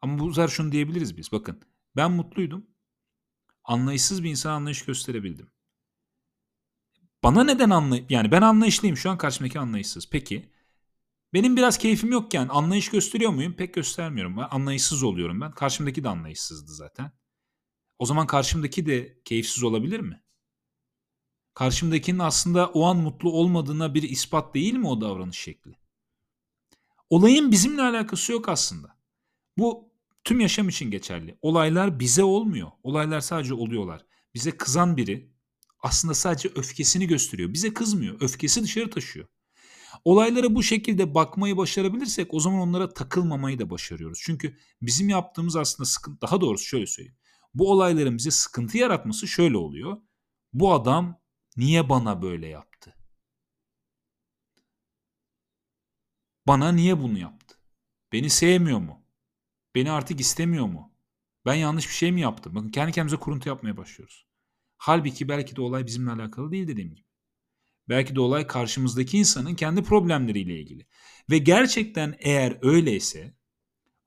Ama 0.00 0.18
bu 0.18 0.34
sefer 0.34 0.48
şunu 0.48 0.72
diyebiliriz 0.72 1.16
biz. 1.16 1.32
Bakın 1.32 1.62
ben 1.96 2.12
mutluydum. 2.12 2.66
Anlayışsız 3.64 4.24
bir 4.24 4.30
insan 4.30 4.50
anlayış 4.50 4.84
gösterebildim. 4.84 5.50
Bana 7.22 7.44
neden 7.44 7.70
anlay 7.70 8.04
yani 8.08 8.30
ben 8.30 8.42
anlayışlıyım 8.42 8.96
şu 8.96 9.10
an 9.10 9.18
karşımdaki 9.18 9.60
anlayışsız. 9.60 10.08
Peki 10.10 10.48
benim 11.34 11.56
biraz 11.56 11.78
keyfim 11.78 12.12
yokken 12.12 12.48
anlayış 12.48 12.90
gösteriyor 12.90 13.30
muyum? 13.30 13.52
Pek 13.52 13.74
göstermiyorum. 13.74 14.36
Ben 14.36 14.48
anlayışsız 14.50 15.02
oluyorum 15.02 15.40
ben. 15.40 15.52
Karşımdaki 15.52 16.04
de 16.04 16.08
anlayışsızdı 16.08 16.72
zaten. 16.72 17.12
O 17.98 18.06
zaman 18.06 18.26
karşımdaki 18.26 18.86
de 18.86 19.18
keyifsiz 19.24 19.62
olabilir 19.62 20.00
mi? 20.00 20.22
Karşımdakinin 21.54 22.18
aslında 22.18 22.66
o 22.66 22.84
an 22.84 22.96
mutlu 22.96 23.32
olmadığına 23.32 23.94
bir 23.94 24.02
ispat 24.02 24.54
değil 24.54 24.74
mi 24.74 24.88
o 24.88 25.00
davranış 25.00 25.38
şekli? 25.38 25.76
Olayın 27.10 27.50
bizimle 27.50 27.82
alakası 27.82 28.32
yok 28.32 28.48
aslında. 28.48 28.96
Bu 29.58 29.92
tüm 30.24 30.40
yaşam 30.40 30.68
için 30.68 30.90
geçerli. 30.90 31.38
Olaylar 31.42 32.00
bize 32.00 32.24
olmuyor. 32.24 32.70
Olaylar 32.82 33.20
sadece 33.20 33.54
oluyorlar. 33.54 34.06
Bize 34.34 34.50
kızan 34.50 34.96
biri 34.96 35.31
aslında 35.82 36.14
sadece 36.14 36.48
öfkesini 36.56 37.06
gösteriyor. 37.06 37.52
Bize 37.52 37.74
kızmıyor. 37.74 38.20
Öfkesi 38.20 38.62
dışarı 38.62 38.90
taşıyor. 38.90 39.28
Olaylara 40.04 40.54
bu 40.54 40.62
şekilde 40.62 41.14
bakmayı 41.14 41.56
başarabilirsek 41.56 42.34
o 42.34 42.40
zaman 42.40 42.60
onlara 42.60 42.94
takılmamayı 42.94 43.58
da 43.58 43.70
başarıyoruz. 43.70 44.20
Çünkü 44.22 44.56
bizim 44.82 45.08
yaptığımız 45.08 45.56
aslında 45.56 45.86
sıkıntı 45.86 46.20
daha 46.20 46.40
doğrusu 46.40 46.64
şöyle 46.64 46.86
söyleyeyim. 46.86 47.18
Bu 47.54 47.70
olayların 47.70 48.18
bize 48.18 48.30
sıkıntı 48.30 48.78
yaratması 48.78 49.28
şöyle 49.28 49.56
oluyor. 49.56 49.96
Bu 50.52 50.74
adam 50.74 51.20
niye 51.56 51.88
bana 51.88 52.22
böyle 52.22 52.48
yaptı? 52.48 52.94
Bana 56.46 56.72
niye 56.72 57.00
bunu 57.02 57.18
yaptı? 57.18 57.58
Beni 58.12 58.30
sevmiyor 58.30 58.78
mu? 58.78 59.06
Beni 59.74 59.90
artık 59.90 60.20
istemiyor 60.20 60.66
mu? 60.66 60.92
Ben 61.46 61.54
yanlış 61.54 61.88
bir 61.88 61.94
şey 61.94 62.12
mi 62.12 62.20
yaptım? 62.20 62.54
Bakın 62.54 62.70
kendi 62.70 62.92
kendimize 62.92 63.16
kuruntu 63.16 63.48
yapmaya 63.48 63.76
başlıyoruz. 63.76 64.31
Halbuki 64.84 65.28
belki 65.28 65.56
de 65.56 65.60
olay 65.60 65.86
bizimle 65.86 66.10
alakalı 66.10 66.52
değil 66.52 66.68
dediğim 66.68 66.94
gibi. 66.94 67.06
Belki 67.88 68.14
de 68.14 68.20
olay 68.20 68.46
karşımızdaki 68.46 69.18
insanın 69.18 69.54
kendi 69.54 69.82
problemleriyle 69.82 70.60
ilgili. 70.60 70.86
Ve 71.30 71.38
gerçekten 71.38 72.16
eğer 72.18 72.58
öyleyse 72.62 73.36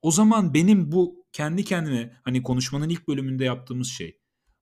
o 0.01 0.11
zaman 0.11 0.53
benim 0.53 0.91
bu 0.91 1.27
kendi 1.31 1.63
kendime 1.63 2.21
hani 2.23 2.43
konuşmanın 2.43 2.89
ilk 2.89 3.07
bölümünde 3.07 3.45
yaptığımız 3.45 3.87
şey 3.87 4.19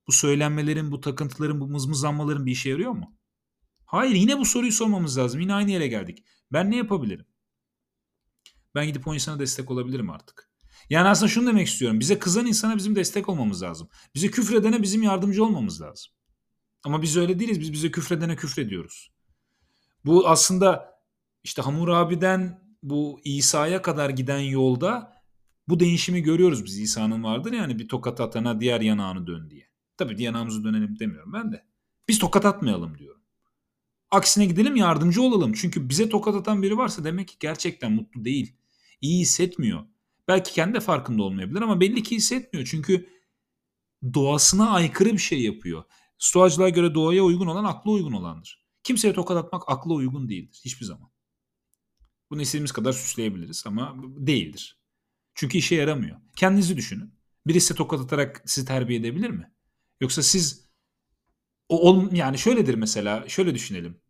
bu 0.07 0.11
söylenmelerin, 0.11 0.91
bu 0.91 1.01
takıntıların, 1.01 1.61
bu 1.61 1.67
mızmızlanmaların 1.67 2.45
bir 2.45 2.51
işe 2.51 2.69
yarıyor 2.69 2.91
mu? 2.91 3.17
Hayır 3.85 4.15
yine 4.15 4.39
bu 4.39 4.45
soruyu 4.45 4.71
sormamız 4.71 5.17
lazım. 5.17 5.41
Yine 5.41 5.53
aynı 5.53 5.71
yere 5.71 5.87
geldik. 5.87 6.23
Ben 6.51 6.71
ne 6.71 6.75
yapabilirim? 6.75 7.25
Ben 8.75 8.87
gidip 8.87 9.07
o 9.07 9.13
insana 9.13 9.39
destek 9.39 9.71
olabilirim 9.71 10.09
artık. 10.09 10.52
Yani 10.89 11.07
aslında 11.07 11.29
şunu 11.29 11.47
demek 11.47 11.67
istiyorum. 11.67 11.99
Bize 11.99 12.19
kızan 12.19 12.45
insana 12.45 12.77
bizim 12.77 12.95
destek 12.95 13.29
olmamız 13.29 13.63
lazım. 13.63 13.89
Bize 14.15 14.31
küfredene 14.31 14.81
bizim 14.81 15.03
yardımcı 15.03 15.43
olmamız 15.43 15.81
lazım. 15.81 16.11
Ama 16.83 17.01
biz 17.01 17.17
öyle 17.17 17.39
değiliz. 17.39 17.59
Biz 17.59 17.73
bize 17.73 17.91
küfredene 17.91 18.35
küfrediyoruz. 18.35 19.11
Bu 20.05 20.27
aslında 20.29 20.99
işte 21.43 21.61
Hammurabi'den 21.61 22.63
bu 22.83 23.21
İsa'ya 23.23 23.81
kadar 23.81 24.09
giden 24.09 24.39
yolda 24.39 25.13
bu 25.67 25.79
değişimi 25.79 26.21
görüyoruz 26.21 26.65
biz. 26.65 26.79
İsa'nın 26.79 27.23
vardır 27.23 27.53
yani 27.53 27.79
bir 27.79 27.87
tokat 27.87 28.21
atana 28.21 28.61
diğer 28.61 28.81
yanağını 28.81 29.27
dön 29.27 29.49
diye. 29.49 29.69
Tabii 29.97 30.23
yanağımızı 30.23 30.63
dönelim 30.63 30.99
demiyorum 30.99 31.33
ben 31.33 31.51
de. 31.51 31.65
Biz 32.07 32.19
tokat 32.19 32.45
atmayalım 32.45 32.97
diyorum. 32.97 33.21
Aksine 34.11 34.45
gidelim 34.45 34.75
yardımcı 34.75 35.21
olalım. 35.21 35.53
Çünkü 35.53 35.89
bize 35.89 36.09
tokat 36.09 36.35
atan 36.35 36.63
biri 36.63 36.77
varsa 36.77 37.03
demek 37.03 37.27
ki 37.27 37.35
gerçekten 37.39 37.91
mutlu 37.91 38.25
değil. 38.25 38.55
İyi 39.01 39.21
hissetmiyor. 39.21 39.85
Belki 40.27 40.53
kendi 40.53 40.73
de 40.73 40.79
farkında 40.79 41.23
olmayabilir 41.23 41.61
ama 41.61 41.79
belli 41.79 42.03
ki 42.03 42.15
hissetmiyor. 42.15 42.67
Çünkü 42.71 43.09
doğasına 44.13 44.69
aykırı 44.69 45.13
bir 45.13 45.17
şey 45.17 45.41
yapıyor. 45.41 45.83
Stoacılığa 46.17 46.69
göre 46.69 46.95
doğaya 46.95 47.23
uygun 47.23 47.47
olan 47.47 47.63
akla 47.63 47.91
uygun 47.91 48.13
olandır. 48.13 48.65
Kimseye 48.83 49.13
tokat 49.13 49.37
atmak 49.37 49.63
akla 49.67 49.93
uygun 49.93 50.29
değildir 50.29 50.61
hiçbir 50.65 50.85
zaman. 50.85 51.11
Bunu 52.29 52.41
istediğimiz 52.41 52.71
kadar 52.71 52.93
süsleyebiliriz 52.93 53.63
ama 53.67 53.95
değildir. 54.03 54.79
Çünkü 55.35 55.57
işe 55.57 55.75
yaramıyor. 55.75 56.21
Kendinizi 56.35 56.77
düşünün. 56.77 57.13
Birisi 57.47 57.75
tokat 57.75 57.99
atarak 57.99 58.43
sizi 58.45 58.67
terbiye 58.67 58.99
edebilir 58.99 59.29
mi? 59.29 59.53
Yoksa 60.01 60.23
siz 60.23 60.69
o 61.69 61.89
ol, 61.89 62.11
yani 62.13 62.37
şöyledir 62.37 62.75
mesela 62.75 63.29
şöyle 63.29 63.55
düşünelim. 63.55 64.01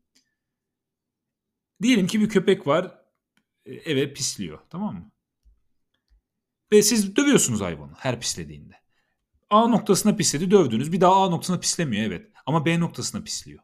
Diyelim 1.82 2.08
ki 2.08 2.20
bir 2.22 2.30
köpek 2.30 2.68
var 2.68 3.00
e, 3.66 3.74
eve 3.74 4.14
pisliyor 4.14 4.60
tamam 4.70 4.96
mı? 4.96 5.12
Ve 6.74 6.82
siz 6.82 7.16
dövüyorsunuz 7.16 7.62
hayvanı 7.62 7.92
her 7.98 8.20
pislediğinde. 8.20 8.76
A 9.50 9.68
noktasına 9.68 10.16
pisledi 10.16 10.52
dövdünüz. 10.52 10.92
Bir 10.92 11.02
daha 11.02 11.24
A 11.24 11.30
noktasına 11.30 11.60
pislemiyor 11.60 12.06
evet. 12.06 12.32
Ama 12.46 12.66
B 12.66 12.80
noktasına 12.80 13.24
pisliyor. 13.24 13.64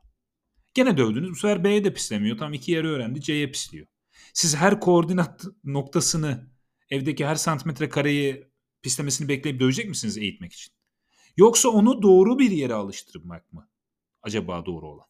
Gene 0.74 0.98
dövdünüz. 0.98 1.30
Bu 1.30 1.36
sefer 1.36 1.64
B'ye 1.64 1.84
de 1.84 1.94
pislemiyor. 1.94 2.38
Tam 2.38 2.54
iki 2.54 2.72
yeri 2.72 2.88
öğrendi. 2.88 3.22
C'ye 3.22 3.52
pisliyor. 3.52 3.88
Siz 4.34 4.56
her 4.56 4.80
koordinat 4.80 5.46
noktasını 5.64 6.48
evdeki 6.90 7.26
her 7.26 7.36
santimetre 7.36 7.90
kareyi 7.90 8.52
pislemesini 8.82 9.28
bekleyip 9.28 9.60
dövecek 9.60 9.90
misiniz 9.90 10.18
eğitmek 10.18 10.54
için? 10.54 10.74
Yoksa 11.38 11.70
onu 11.70 12.02
doğru 12.02 12.40
bir 12.40 12.52
yere 12.52 12.74
alıştırmak 12.74 13.54
mı? 13.54 13.70
Acaba 14.22 14.66
doğru 14.66 14.88
olan. 14.88 15.08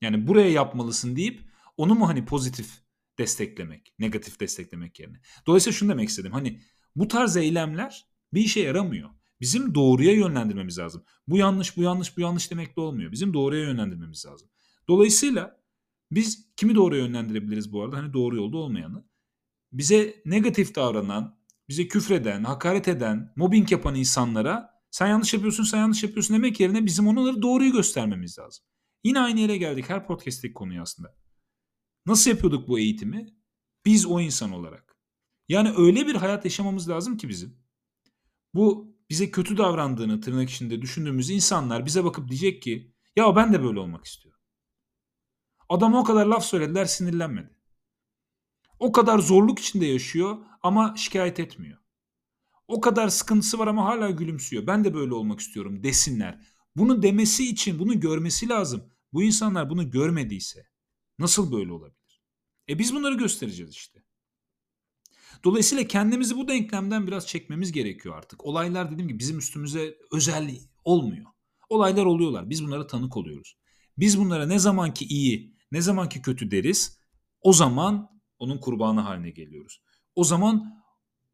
Yani 0.00 0.26
buraya 0.26 0.50
yapmalısın 0.50 1.16
deyip 1.16 1.40
onu 1.76 1.94
mu 1.94 2.08
hani 2.08 2.24
pozitif 2.24 2.82
desteklemek, 3.18 3.94
negatif 3.98 4.40
desteklemek 4.40 5.00
yerine. 5.00 5.20
Dolayısıyla 5.46 5.76
şunu 5.76 5.90
demek 5.90 6.08
istedim. 6.08 6.32
Hani 6.32 6.60
bu 6.96 7.08
tarz 7.08 7.36
eylemler 7.36 8.06
bir 8.34 8.40
işe 8.40 8.60
yaramıyor. 8.60 9.10
Bizim 9.40 9.74
doğruya 9.74 10.12
yönlendirmemiz 10.12 10.78
lazım. 10.78 11.04
Bu 11.28 11.36
yanlış, 11.36 11.76
bu 11.76 11.82
yanlış, 11.82 12.16
bu 12.16 12.20
yanlış 12.20 12.50
demek 12.50 12.76
de 12.76 12.80
olmuyor. 12.80 13.12
Bizim 13.12 13.34
doğruya 13.34 13.62
yönlendirmemiz 13.62 14.26
lazım. 14.26 14.48
Dolayısıyla 14.88 15.60
biz 16.10 16.54
kimi 16.56 16.74
doğruya 16.74 17.04
yönlendirebiliriz 17.04 17.72
bu 17.72 17.82
arada? 17.82 17.96
Hani 17.96 18.12
doğru 18.12 18.36
yolda 18.36 18.56
olmayanı. 18.56 19.04
Bize 19.72 20.22
negatif 20.24 20.74
davranan, 20.74 21.38
bize 21.68 21.88
küfreden, 21.88 22.44
hakaret 22.44 22.88
eden, 22.88 23.32
mobbing 23.36 23.72
yapan 23.72 23.94
insanlara 23.94 24.70
sen 24.90 25.06
yanlış 25.06 25.34
yapıyorsun, 25.34 25.64
sen 25.64 25.78
yanlış 25.78 26.02
yapıyorsun 26.02 26.36
demek 26.36 26.60
yerine 26.60 26.86
bizim 26.86 27.08
onları 27.08 27.42
doğruyu 27.42 27.72
göstermemiz 27.72 28.38
lazım. 28.38 28.64
Yine 29.04 29.20
aynı 29.20 29.40
yere 29.40 29.56
geldik 29.56 29.88
her 29.88 30.06
podcast'teki 30.06 30.54
konuyu 30.54 30.82
aslında. 30.82 31.16
Nasıl 32.06 32.30
yapıyorduk 32.30 32.68
bu 32.68 32.78
eğitimi? 32.78 33.26
Biz 33.86 34.06
o 34.06 34.20
insan 34.20 34.52
olarak. 34.52 34.89
Yani 35.50 35.72
öyle 35.76 36.06
bir 36.06 36.14
hayat 36.14 36.44
yaşamamız 36.44 36.88
lazım 36.88 37.16
ki 37.16 37.28
bizim. 37.28 37.58
Bu 38.54 38.96
bize 39.10 39.30
kötü 39.30 39.56
davrandığını 39.56 40.20
tırnak 40.20 40.50
içinde 40.50 40.82
düşündüğümüz 40.82 41.30
insanlar 41.30 41.86
bize 41.86 42.04
bakıp 42.04 42.28
diyecek 42.28 42.62
ki 42.62 42.94
ya 43.16 43.36
ben 43.36 43.52
de 43.52 43.62
böyle 43.62 43.80
olmak 43.80 44.04
istiyorum. 44.04 44.40
Adam 45.68 45.94
o 45.94 46.04
kadar 46.04 46.26
laf 46.26 46.44
söylediler 46.44 46.84
sinirlenmedi. 46.84 47.56
O 48.78 48.92
kadar 48.92 49.18
zorluk 49.18 49.58
içinde 49.58 49.86
yaşıyor 49.86 50.38
ama 50.62 50.94
şikayet 50.96 51.40
etmiyor. 51.40 51.78
O 52.68 52.80
kadar 52.80 53.08
sıkıntısı 53.08 53.58
var 53.58 53.66
ama 53.66 53.84
hala 53.84 54.10
gülümsüyor. 54.10 54.66
Ben 54.66 54.84
de 54.84 54.94
böyle 54.94 55.14
olmak 55.14 55.40
istiyorum 55.40 55.82
desinler. 55.82 56.40
Bunu 56.76 57.02
demesi 57.02 57.50
için 57.50 57.78
bunu 57.78 58.00
görmesi 58.00 58.48
lazım. 58.48 58.92
Bu 59.12 59.22
insanlar 59.22 59.70
bunu 59.70 59.90
görmediyse 59.90 60.66
nasıl 61.18 61.52
böyle 61.52 61.72
olabilir? 61.72 62.22
E 62.68 62.78
biz 62.78 62.94
bunları 62.94 63.14
göstereceğiz 63.14 63.70
işte. 63.70 64.09
Dolayısıyla 65.44 65.84
kendimizi 65.84 66.36
bu 66.36 66.48
denklemden 66.48 67.06
biraz 67.06 67.26
çekmemiz 67.26 67.72
gerekiyor 67.72 68.16
artık. 68.18 68.44
Olaylar 68.44 68.90
dediğim 68.90 69.08
gibi 69.08 69.18
bizim 69.18 69.38
üstümüze 69.38 69.98
özel 70.12 70.50
olmuyor. 70.84 71.26
Olaylar 71.68 72.04
oluyorlar. 72.04 72.50
Biz 72.50 72.64
bunlara 72.66 72.86
tanık 72.86 73.16
oluyoruz. 73.16 73.56
Biz 73.98 74.20
bunlara 74.20 74.46
ne 74.46 74.58
zamanki 74.58 75.04
iyi, 75.04 75.56
ne 75.72 75.80
zamanki 75.80 76.22
kötü 76.22 76.50
deriz, 76.50 77.00
o 77.40 77.52
zaman 77.52 78.20
onun 78.38 78.58
kurbanı 78.58 79.00
haline 79.00 79.30
geliyoruz. 79.30 79.82
O 80.14 80.24
zaman 80.24 80.82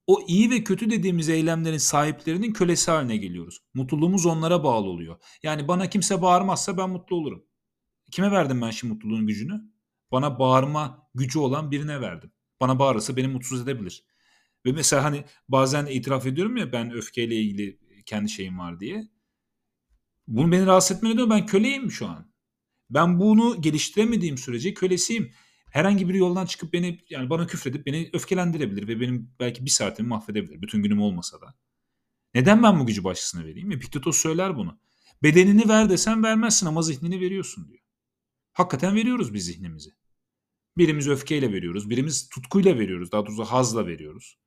o 0.06 0.20
iyi 0.26 0.50
ve 0.50 0.64
kötü 0.64 0.90
dediğimiz 0.90 1.28
eylemlerin 1.28 1.78
sahiplerinin 1.78 2.52
kölesi 2.52 2.90
haline 2.90 3.16
geliyoruz. 3.16 3.58
Mutluluğumuz 3.74 4.26
onlara 4.26 4.64
bağlı 4.64 4.86
oluyor. 4.86 5.16
Yani 5.42 5.68
bana 5.68 5.90
kimse 5.90 6.22
bağırmazsa 6.22 6.78
ben 6.78 6.90
mutlu 6.90 7.16
olurum. 7.16 7.44
Kime 8.10 8.30
verdim 8.30 8.62
ben 8.62 8.70
şimdi 8.70 8.94
mutluluğun 8.94 9.26
gücünü? 9.26 9.60
Bana 10.12 10.38
bağırma 10.38 11.08
gücü 11.14 11.38
olan 11.38 11.70
birine 11.70 12.00
verdim. 12.00 12.32
Bana 12.60 12.78
bağırırsa 12.78 13.16
beni 13.16 13.28
mutsuz 13.28 13.62
edebilir. 13.62 14.04
Ve 14.66 14.72
mesela 14.72 15.04
hani 15.04 15.25
bazen 15.48 15.86
itiraf 15.86 16.26
ediyorum 16.26 16.56
ya 16.56 16.72
ben 16.72 16.92
öfkeyle 16.92 17.36
ilgili 17.36 17.78
kendi 18.06 18.30
şeyim 18.30 18.58
var 18.58 18.80
diye. 18.80 19.08
Bunu 20.28 20.52
beni 20.52 20.66
rahatsız 20.66 20.96
etmene 20.96 21.16
diyor 21.16 21.30
ben 21.30 21.46
köleyim 21.46 21.90
şu 21.90 22.06
an. 22.06 22.32
Ben 22.90 23.20
bunu 23.20 23.62
geliştiremediğim 23.62 24.38
sürece 24.38 24.75
kölesiyim. 24.75 25.32
Herhangi 25.70 26.08
bir 26.08 26.14
yoldan 26.14 26.46
çıkıp 26.46 26.72
beni 26.72 26.98
yani 27.10 27.30
bana 27.30 27.46
küfredip 27.46 27.86
beni 27.86 28.10
öfkelendirebilir 28.12 28.88
ve 28.88 29.00
benim 29.00 29.30
belki 29.40 29.64
bir 29.64 29.70
saatimi 29.70 30.08
mahvedebilir. 30.08 30.62
Bütün 30.62 30.82
günüm 30.82 31.00
olmasa 31.00 31.40
da. 31.40 31.54
Neden 32.34 32.62
ben 32.62 32.80
bu 32.80 32.86
gücü 32.86 33.04
başkasına 33.04 33.44
vereyim? 33.44 33.72
Epiktetos 33.72 34.16
söyler 34.16 34.56
bunu. 34.56 34.78
Bedenini 35.22 35.68
ver 35.68 35.90
desen 35.90 36.22
vermezsin 36.22 36.66
ama 36.66 36.83
zihnini 36.83 37.20
veriyorsun 37.20 37.68
diyor. 37.68 37.81
Hakikaten 38.52 38.94
veriyoruz 38.94 39.35
biz 39.35 39.44
zihnimizi. 39.44 39.90
Birimiz 40.78 41.08
öfkeyle 41.08 41.52
veriyoruz, 41.52 41.90
birimiz 41.90 42.28
tutkuyla 42.28 42.78
veriyoruz, 42.78 43.12
daha 43.12 43.26
doğrusu 43.26 43.44
hazla 43.44 43.86
veriyoruz. 43.86 44.38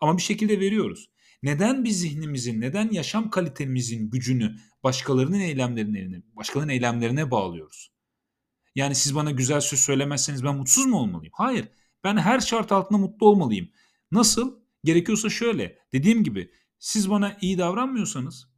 Ama 0.00 0.16
bir 0.16 0.22
şekilde 0.22 0.60
veriyoruz. 0.60 1.10
Neden 1.42 1.84
biz 1.84 2.00
zihnimizin, 2.00 2.60
neden 2.60 2.90
yaşam 2.90 3.30
kalitemizin 3.30 4.10
gücünü 4.10 4.56
başkalarının 4.82 5.40
eylemlerine, 5.40 6.22
başkalarının 6.36 6.72
eylemlerine 6.72 7.30
bağlıyoruz? 7.30 7.92
Yani 8.74 8.94
siz 8.94 9.14
bana 9.14 9.30
güzel 9.30 9.60
söz 9.60 9.80
söylemezseniz 9.80 10.44
ben 10.44 10.56
mutsuz 10.56 10.86
mu 10.86 10.96
olmalıyım? 10.96 11.32
Hayır. 11.36 11.68
Ben 12.04 12.16
her 12.16 12.40
şart 12.40 12.72
altında 12.72 12.98
mutlu 12.98 13.28
olmalıyım. 13.28 13.68
Nasıl? 14.10 14.60
Gerekiyorsa 14.84 15.30
şöyle. 15.30 15.78
Dediğim 15.92 16.24
gibi 16.24 16.50
siz 16.78 17.10
bana 17.10 17.36
iyi 17.40 17.58
davranmıyorsanız, 17.58 18.48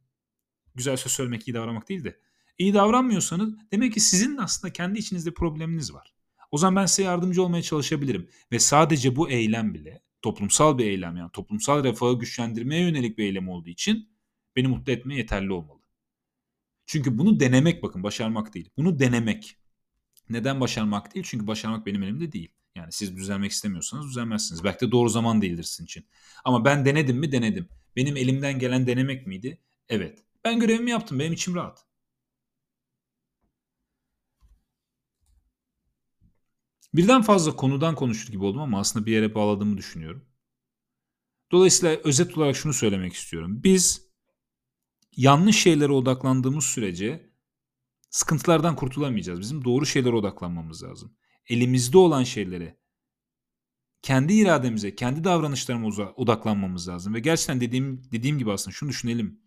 güzel 0.75 0.97
söz 0.97 1.11
söylemek 1.11 1.47
iyi 1.47 1.53
davranmak 1.53 1.89
değil 1.89 2.03
de, 2.03 2.19
iyi 2.57 2.73
davranmıyorsanız 2.73 3.53
demek 3.71 3.93
ki 3.93 3.99
sizin 3.99 4.37
aslında 4.37 4.73
kendi 4.73 4.99
içinizde 4.99 5.33
probleminiz 5.33 5.93
var. 5.93 6.13
O 6.51 6.57
zaman 6.57 6.75
ben 6.75 6.85
size 6.85 7.03
yardımcı 7.03 7.43
olmaya 7.43 7.61
çalışabilirim. 7.61 8.29
Ve 8.51 8.59
sadece 8.59 9.15
bu 9.15 9.29
eylem 9.29 9.73
bile 9.73 10.01
toplumsal 10.21 10.77
bir 10.77 10.85
eylem 10.85 11.17
yani 11.17 11.31
toplumsal 11.31 11.83
refahı 11.83 12.19
güçlendirmeye 12.19 12.81
yönelik 12.81 13.17
bir 13.17 13.23
eylem 13.23 13.49
olduğu 13.49 13.69
için 13.69 14.09
beni 14.55 14.67
mutlu 14.67 14.91
etmeye 14.91 15.15
yeterli 15.15 15.53
olmalı. 15.53 15.79
Çünkü 16.85 17.17
bunu 17.17 17.39
denemek 17.39 17.83
bakın 17.83 18.03
başarmak 18.03 18.53
değil. 18.53 18.69
Bunu 18.77 18.99
denemek. 18.99 19.57
Neden 20.29 20.59
başarmak 20.61 21.15
değil? 21.15 21.25
Çünkü 21.29 21.47
başarmak 21.47 21.85
benim 21.85 22.03
elimde 22.03 22.31
değil. 22.31 22.51
Yani 22.75 22.91
siz 22.91 23.17
düzelmek 23.17 23.51
istemiyorsanız 23.51 24.05
düzelmezsiniz. 24.07 24.63
Belki 24.63 24.87
de 24.87 24.91
doğru 24.91 25.09
zaman 25.09 25.41
değildir 25.41 25.63
sizin 25.63 25.85
için. 25.85 26.05
Ama 26.45 26.65
ben 26.65 26.85
denedim 26.85 27.17
mi? 27.17 27.31
Denedim. 27.31 27.69
Benim 27.95 28.17
elimden 28.17 28.59
gelen 28.59 28.87
denemek 28.87 29.27
miydi? 29.27 29.61
Evet. 29.89 30.19
Ben 30.43 30.59
görevimi 30.59 30.91
yaptım. 30.91 31.19
Benim 31.19 31.33
içim 31.33 31.55
rahat. 31.55 31.88
Birden 36.93 37.21
fazla 37.21 37.55
konudan 37.55 37.95
konuşur 37.95 38.31
gibi 38.31 38.43
oldum 38.43 38.61
ama 38.61 38.79
aslında 38.79 39.05
bir 39.05 39.11
yere 39.11 39.35
bağladığımı 39.35 39.77
düşünüyorum. 39.77 40.25
Dolayısıyla 41.51 41.95
özet 42.03 42.37
olarak 42.37 42.55
şunu 42.55 42.73
söylemek 42.73 43.13
istiyorum. 43.13 43.63
Biz 43.63 44.09
yanlış 45.15 45.61
şeylere 45.61 45.91
odaklandığımız 45.91 46.65
sürece 46.65 47.33
sıkıntılardan 48.09 48.75
kurtulamayacağız. 48.75 49.39
Bizim 49.39 49.65
doğru 49.65 49.85
şeylere 49.85 50.15
odaklanmamız 50.15 50.83
lazım. 50.83 51.17
Elimizde 51.49 51.97
olan 51.97 52.23
şeylere, 52.23 52.79
kendi 54.01 54.33
irademize, 54.33 54.95
kendi 54.95 55.23
davranışlarımıza 55.23 56.13
odaklanmamız 56.15 56.87
lazım. 56.87 57.13
Ve 57.13 57.19
gerçekten 57.19 57.61
dediğim 57.61 58.11
dediğim 58.11 58.39
gibi 58.39 58.51
aslında 58.51 58.75
şunu 58.75 58.89
düşünelim. 58.89 59.41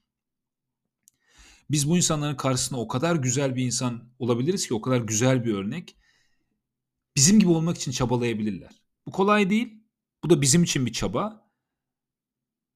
Biz 1.71 1.89
bu 1.89 1.97
insanların 1.97 2.37
karşısında 2.37 2.81
o 2.81 2.89
kadar 2.89 3.17
güzel 3.17 3.57
bir 3.57 3.65
insan 3.65 4.13
olabiliriz 4.19 4.69
ki, 4.69 4.75
o 4.75 4.81
kadar 4.81 5.01
güzel 5.01 5.45
bir 5.45 5.55
örnek 5.55 5.97
bizim 7.17 7.41
gibi 7.41 7.51
olmak 7.51 7.77
için 7.77 7.93
çabalayabilirler. 7.93 8.83
Bu 9.07 9.11
kolay 9.11 9.51
değil. 9.51 9.83
Bu 10.25 10.31
da 10.31 10.43
bizim 10.43 10.63
için 10.63 10.87
bir 10.87 10.93
çaba. 10.93 11.43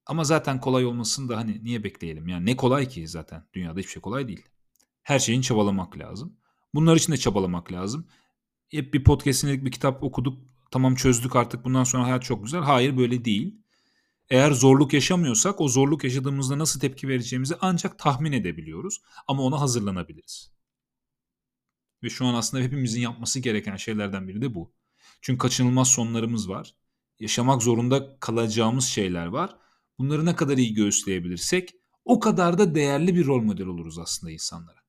Ama 0.07 0.25
zaten 0.25 0.61
kolay 0.61 0.87
olmasını 0.87 1.29
da 1.29 1.37
hani 1.37 1.65
niye 1.65 1.85
bekleyelim? 1.85 2.29
Yani 2.29 2.47
ne 2.47 2.57
kolay 2.57 2.89
ki 2.89 3.09
zaten. 3.09 3.45
Dünyada 3.55 3.81
hiçbir 3.81 3.93
şey 3.93 4.03
kolay 4.03 4.29
değil. 4.29 4.43
Her 5.03 5.19
şeyin 5.19 5.41
çabalamak 5.41 5.99
lazım. 5.99 6.37
Bunlar 6.75 6.97
için 6.97 7.13
de 7.13 7.17
çabalamak 7.17 7.73
lazım. 7.73 8.07
Hep 8.69 8.95
bir 8.95 9.05
podcast'inlik 9.05 9.65
bir 9.65 9.73
kitap 9.73 10.03
okuduk. 10.03 10.39
Tamam 10.71 10.95
çözdük 10.95 11.37
artık 11.37 11.65
bundan 11.65 11.85
sonra 11.85 12.05
hayat 12.05 12.23
çok 12.23 12.45
güzel. 12.45 12.61
Hayır 12.61 12.97
böyle 12.97 13.25
değil. 13.25 13.63
Eğer 14.31 14.51
zorluk 14.51 14.93
yaşamıyorsak 14.93 15.61
o 15.61 15.69
zorluk 15.69 16.05
yaşadığımızda 16.05 16.59
nasıl 16.59 16.81
tepki 16.81 17.09
vereceğimizi 17.09 17.55
ancak 17.61 17.99
tahmin 17.99 18.33
edebiliyoruz. 18.33 19.01
Ama 19.27 19.43
ona 19.43 19.61
hazırlanabiliriz. 19.61 20.56
Ve 22.07 22.11
şu 22.11 22.27
an 22.27 22.35
aslında 22.35 22.63
hepimizin 22.63 23.01
yapması 23.01 23.41
gereken 23.41 23.77
şeylerden 23.77 24.29
biri 24.29 24.43
de 24.43 24.55
bu. 24.55 24.75
Çünkü 25.21 25.39
kaçınılmaz 25.39 25.89
sonlarımız 25.89 26.49
var. 26.49 26.75
Yaşamak 27.19 27.63
zorunda 27.63 28.19
kalacağımız 28.21 28.85
şeyler 28.85 29.27
var. 29.27 29.57
Bunları 29.99 30.27
ne 30.27 30.37
kadar 30.37 30.59
iyi 30.59 30.75
göğüsleyebilirsek 30.75 31.75
o 32.05 32.21
kadar 32.21 32.59
da 32.59 32.75
değerli 32.75 33.15
bir 33.15 33.27
rol 33.27 33.43
model 33.43 33.67
oluruz 33.67 33.99
aslında 33.99 34.33
insanlara. 34.33 34.81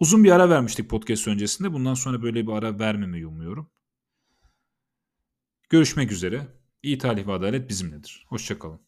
Uzun 0.00 0.24
bir 0.24 0.30
ara 0.30 0.50
vermiştik 0.50 0.90
podcast 0.90 1.28
öncesinde. 1.28 1.72
Bundan 1.72 1.94
sonra 1.94 2.22
böyle 2.22 2.46
bir 2.46 2.52
ara 2.52 2.78
vermemeyi 2.78 3.26
umuyorum. 3.26 3.70
Görüşmek 5.68 6.12
üzere. 6.12 6.46
İyi 6.82 6.98
talih 6.98 7.26
ve 7.26 7.32
adalet 7.32 7.68
bizimledir. 7.68 8.26
Hoşçakalın. 8.28 8.85